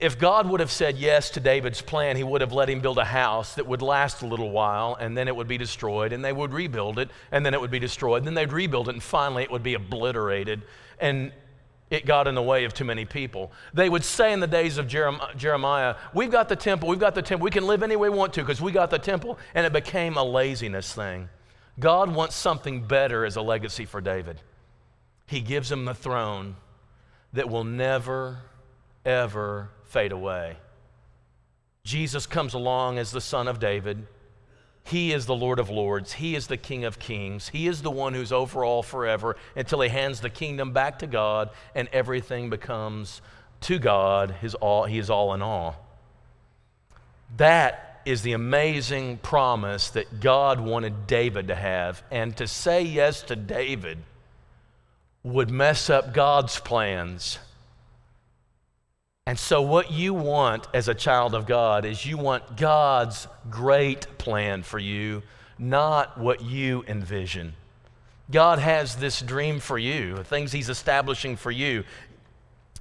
If 0.00 0.18
God 0.18 0.48
would 0.50 0.58
have 0.58 0.72
said 0.72 0.98
yes 0.98 1.30
to 1.30 1.40
David's 1.40 1.80
plan, 1.80 2.16
he 2.16 2.24
would 2.24 2.40
have 2.40 2.52
let 2.52 2.68
him 2.68 2.80
build 2.80 2.98
a 2.98 3.04
house 3.04 3.54
that 3.54 3.68
would 3.68 3.82
last 3.82 4.22
a 4.22 4.26
little 4.26 4.50
while 4.50 4.96
and 4.98 5.16
then 5.16 5.28
it 5.28 5.36
would 5.36 5.46
be 5.46 5.58
destroyed 5.58 6.12
and 6.12 6.24
they 6.24 6.32
would 6.32 6.52
rebuild 6.52 6.98
it 6.98 7.08
and 7.30 7.46
then 7.46 7.54
it 7.54 7.60
would 7.60 7.70
be 7.70 7.78
destroyed. 7.78 8.18
And 8.18 8.26
then 8.26 8.34
they'd 8.34 8.52
rebuild 8.52 8.88
it 8.88 8.96
and 8.96 9.02
finally 9.02 9.44
it 9.44 9.52
would 9.52 9.62
be 9.62 9.74
obliterated 9.74 10.62
and 10.98 11.30
it 11.90 12.06
got 12.06 12.28
in 12.28 12.36
the 12.36 12.42
way 12.42 12.64
of 12.64 12.72
too 12.72 12.84
many 12.84 13.04
people. 13.04 13.50
They 13.74 13.88
would 13.88 14.04
say 14.04 14.32
in 14.32 14.38
the 14.40 14.46
days 14.46 14.78
of 14.78 14.86
Jeremiah, 14.86 15.96
We've 16.14 16.30
got 16.30 16.48
the 16.48 16.56
temple, 16.56 16.88
we've 16.88 17.00
got 17.00 17.16
the 17.16 17.22
temple, 17.22 17.44
we 17.44 17.50
can 17.50 17.66
live 17.66 17.82
any 17.82 17.96
way 17.96 18.08
we 18.08 18.16
want 18.16 18.32
to 18.34 18.42
because 18.42 18.60
we 18.60 18.70
got 18.70 18.90
the 18.90 18.98
temple. 18.98 19.38
And 19.54 19.66
it 19.66 19.72
became 19.72 20.16
a 20.16 20.22
laziness 20.22 20.94
thing. 20.94 21.28
God 21.78 22.14
wants 22.14 22.36
something 22.36 22.82
better 22.82 23.24
as 23.24 23.36
a 23.36 23.42
legacy 23.42 23.84
for 23.84 24.00
David. 24.00 24.40
He 25.26 25.40
gives 25.40 25.70
him 25.70 25.84
the 25.84 25.94
throne 25.94 26.56
that 27.32 27.48
will 27.48 27.64
never, 27.64 28.38
ever 29.04 29.70
fade 29.84 30.12
away. 30.12 30.56
Jesus 31.84 32.26
comes 32.26 32.54
along 32.54 32.98
as 32.98 33.10
the 33.10 33.20
Son 33.20 33.48
of 33.48 33.58
David. 33.58 34.06
He 34.84 35.12
is 35.12 35.26
the 35.26 35.34
Lord 35.34 35.58
of 35.58 35.70
Lords. 35.70 36.14
He 36.14 36.34
is 36.34 36.46
the 36.46 36.56
King 36.56 36.84
of 36.84 36.98
Kings. 36.98 37.48
He 37.48 37.68
is 37.68 37.82
the 37.82 37.90
one 37.90 38.14
who's 38.14 38.32
over 38.32 38.64
all 38.64 38.82
forever 38.82 39.36
until 39.54 39.80
he 39.80 39.88
hands 39.88 40.20
the 40.20 40.30
kingdom 40.30 40.72
back 40.72 41.00
to 41.00 41.06
God 41.06 41.50
and 41.74 41.88
everything 41.92 42.50
becomes 42.50 43.20
to 43.62 43.78
God. 43.78 44.32
His 44.40 44.54
all, 44.54 44.84
he 44.84 44.98
is 44.98 45.10
all 45.10 45.34
in 45.34 45.42
all. 45.42 45.86
That 47.36 48.00
is 48.04 48.22
the 48.22 48.32
amazing 48.32 49.18
promise 49.18 49.90
that 49.90 50.20
God 50.20 50.60
wanted 50.60 51.06
David 51.06 51.48
to 51.48 51.54
have. 51.54 52.02
And 52.10 52.36
to 52.38 52.48
say 52.48 52.82
yes 52.82 53.22
to 53.24 53.36
David 53.36 53.98
would 55.22 55.50
mess 55.50 55.90
up 55.90 56.14
God's 56.14 56.58
plans 56.58 57.38
and 59.30 59.38
so, 59.38 59.62
what 59.62 59.92
you 59.92 60.12
want 60.12 60.66
as 60.74 60.88
a 60.88 60.94
child 60.94 61.36
of 61.36 61.46
God 61.46 61.84
is 61.84 62.04
you 62.04 62.16
want 62.16 62.56
God's 62.56 63.28
great 63.48 64.18
plan 64.18 64.64
for 64.64 64.80
you, 64.80 65.22
not 65.56 66.18
what 66.18 66.42
you 66.42 66.84
envision. 66.88 67.52
God 68.32 68.58
has 68.58 68.96
this 68.96 69.20
dream 69.20 69.60
for 69.60 69.78
you, 69.78 70.16
things 70.24 70.50
He's 70.50 70.68
establishing 70.68 71.36
for 71.36 71.52
you. 71.52 71.84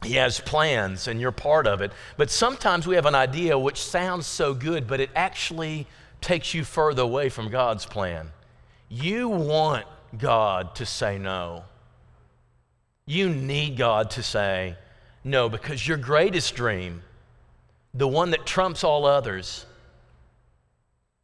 He 0.01 0.15
has 0.15 0.39
plans, 0.39 1.07
and 1.07 1.21
you're 1.21 1.31
part 1.31 1.67
of 1.67 1.81
it. 1.81 1.91
But 2.17 2.31
sometimes 2.31 2.87
we 2.87 2.95
have 2.95 3.05
an 3.05 3.13
idea 3.13 3.55
which 3.55 3.79
sounds 3.79 4.25
so 4.25 4.55
good, 4.55 4.87
but 4.87 4.99
it 4.99 5.11
actually 5.15 5.85
takes 6.19 6.55
you 6.55 6.63
further 6.63 7.03
away 7.03 7.29
from 7.29 7.51
God's 7.51 7.85
plan. 7.85 8.31
You 8.89 9.29
want 9.29 9.85
God 10.17 10.73
to 10.77 10.85
say 10.87 11.19
no. 11.19 11.65
You 13.05 13.29
need 13.29 13.77
God 13.77 14.09
to 14.09 14.23
say, 14.23 14.77
no, 15.23 15.49
because 15.49 15.87
your 15.87 15.97
greatest 15.97 16.55
dream, 16.55 17.01
the 17.93 18.07
one 18.07 18.31
that 18.31 18.45
trumps 18.45 18.83
all 18.83 19.05
others, 19.05 19.65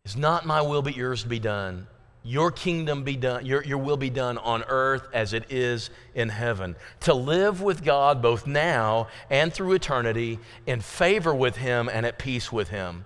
is 0.03 0.15
not 0.15 0.45
my 0.45 0.61
will 0.61 0.81
but 0.81 0.95
yours 0.95 1.23
be 1.23 1.39
done. 1.39 1.87
Your 2.23 2.49
kingdom 2.49 3.03
be 3.03 3.15
done, 3.15 3.45
your, 3.45 3.63
your 3.63 3.77
will 3.77 3.97
be 3.97 4.09
done 4.09 4.39
on 4.39 4.63
earth 4.67 5.07
as 5.13 5.33
it 5.33 5.51
is 5.51 5.91
in 6.15 6.29
heaven. 6.29 6.75
To 7.01 7.13
live 7.13 7.61
with 7.61 7.83
God 7.83 8.21
both 8.21 8.47
now 8.47 9.09
and 9.29 9.53
through 9.53 9.73
eternity 9.73 10.39
in 10.65 10.81
favor 10.81 11.35
with 11.35 11.57
Him 11.57 11.87
and 11.87 12.03
at 12.03 12.17
peace 12.17 12.51
with 12.51 12.69
Him. 12.69 13.05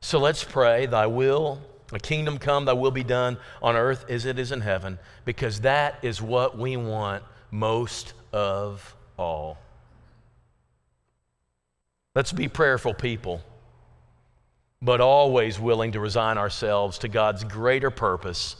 So 0.00 0.20
let's 0.20 0.44
pray, 0.44 0.86
Thy 0.86 1.08
will, 1.08 1.60
a 1.92 1.98
kingdom 1.98 2.38
come, 2.38 2.66
Thy 2.66 2.72
will 2.72 2.92
be 2.92 3.02
done 3.02 3.36
on 3.60 3.74
earth 3.74 4.04
as 4.08 4.24
it 4.26 4.38
is 4.38 4.52
in 4.52 4.60
heaven, 4.60 5.00
because 5.24 5.62
that 5.62 5.98
is 6.02 6.22
what 6.22 6.56
we 6.56 6.76
want 6.76 7.24
most 7.50 8.14
of 8.32 8.94
all. 9.18 9.58
Let's 12.14 12.32
be 12.32 12.48
prayerful 12.48 12.94
people, 12.94 13.40
but 14.82 15.00
always 15.00 15.60
willing 15.60 15.92
to 15.92 16.00
resign 16.00 16.38
ourselves 16.38 16.98
to 16.98 17.08
God's 17.08 17.44
greater 17.44 17.90
purpose 17.90 18.56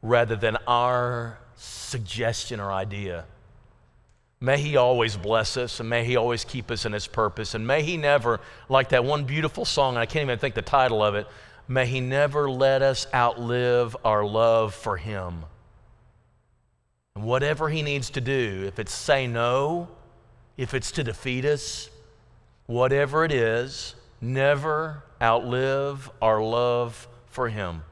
rather 0.00 0.36
than 0.36 0.56
our 0.68 1.38
suggestion 1.56 2.60
or 2.60 2.72
idea. 2.72 3.24
May 4.40 4.58
He 4.58 4.76
always 4.76 5.16
bless 5.16 5.56
us 5.56 5.80
and 5.80 5.88
may 5.88 6.04
He 6.04 6.16
always 6.16 6.44
keep 6.44 6.70
us 6.70 6.84
in 6.84 6.92
His 6.92 7.06
purpose. 7.06 7.54
And 7.54 7.66
may 7.66 7.82
He 7.82 7.96
never, 7.96 8.40
like 8.68 8.90
that 8.90 9.04
one 9.04 9.24
beautiful 9.24 9.64
song, 9.64 9.96
I 9.96 10.06
can't 10.06 10.24
even 10.24 10.38
think 10.38 10.54
the 10.54 10.62
title 10.62 11.02
of 11.02 11.14
it, 11.16 11.26
may 11.66 11.86
He 11.86 12.00
never 12.00 12.50
let 12.50 12.82
us 12.82 13.06
outlive 13.12 13.96
our 14.04 14.24
love 14.24 14.74
for 14.74 14.96
Him. 14.96 15.44
And 17.14 17.24
whatever 17.24 17.68
He 17.68 17.82
needs 17.82 18.10
to 18.10 18.20
do, 18.20 18.64
if 18.66 18.78
it's 18.78 18.92
say 18.92 19.26
no, 19.26 19.88
if 20.56 20.74
it's 20.74 20.92
to 20.92 21.04
defeat 21.04 21.44
us, 21.44 21.88
whatever 22.66 23.24
it 23.24 23.32
is, 23.32 23.94
never 24.20 25.02
outlive 25.20 26.10
our 26.20 26.42
love 26.42 27.08
for 27.26 27.48
Him. 27.48 27.82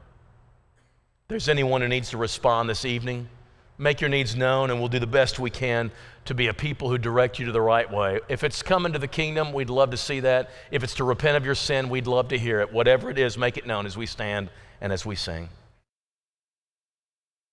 There's 1.27 1.49
anyone 1.49 1.81
who 1.81 1.87
needs 1.87 2.09
to 2.09 2.17
respond 2.17 2.69
this 2.69 2.83
evening, 2.83 3.29
make 3.77 4.01
your 4.01 4.09
needs 4.09 4.35
known, 4.35 4.69
and 4.69 4.79
we'll 4.79 4.89
do 4.89 4.99
the 4.99 5.07
best 5.07 5.39
we 5.39 5.49
can 5.49 5.91
to 6.25 6.33
be 6.33 6.47
a 6.47 6.53
people 6.53 6.89
who 6.89 6.97
direct 6.97 7.39
you 7.39 7.45
to 7.45 7.51
the 7.51 7.61
right 7.61 7.89
way. 7.89 8.19
If 8.29 8.43
it's 8.43 8.61
coming 8.61 8.93
to 8.93 8.99
the 8.99 9.07
kingdom, 9.07 9.53
we'd 9.53 9.69
love 9.69 9.91
to 9.91 9.97
see 9.97 10.19
that. 10.19 10.49
If 10.71 10.83
it's 10.83 10.95
to 10.95 11.03
repent 11.03 11.37
of 11.37 11.45
your 11.45 11.55
sin, 11.55 11.89
we'd 11.89 12.07
love 12.07 12.27
to 12.29 12.37
hear 12.37 12.59
it. 12.59 12.71
Whatever 12.71 13.09
it 13.09 13.17
is, 13.17 13.37
make 13.37 13.57
it 13.57 13.65
known 13.65 13.85
as 13.85 13.97
we 13.97 14.05
stand 14.05 14.49
and 14.81 14.91
as 14.93 15.05
we 15.05 15.15
sing. 15.15 15.49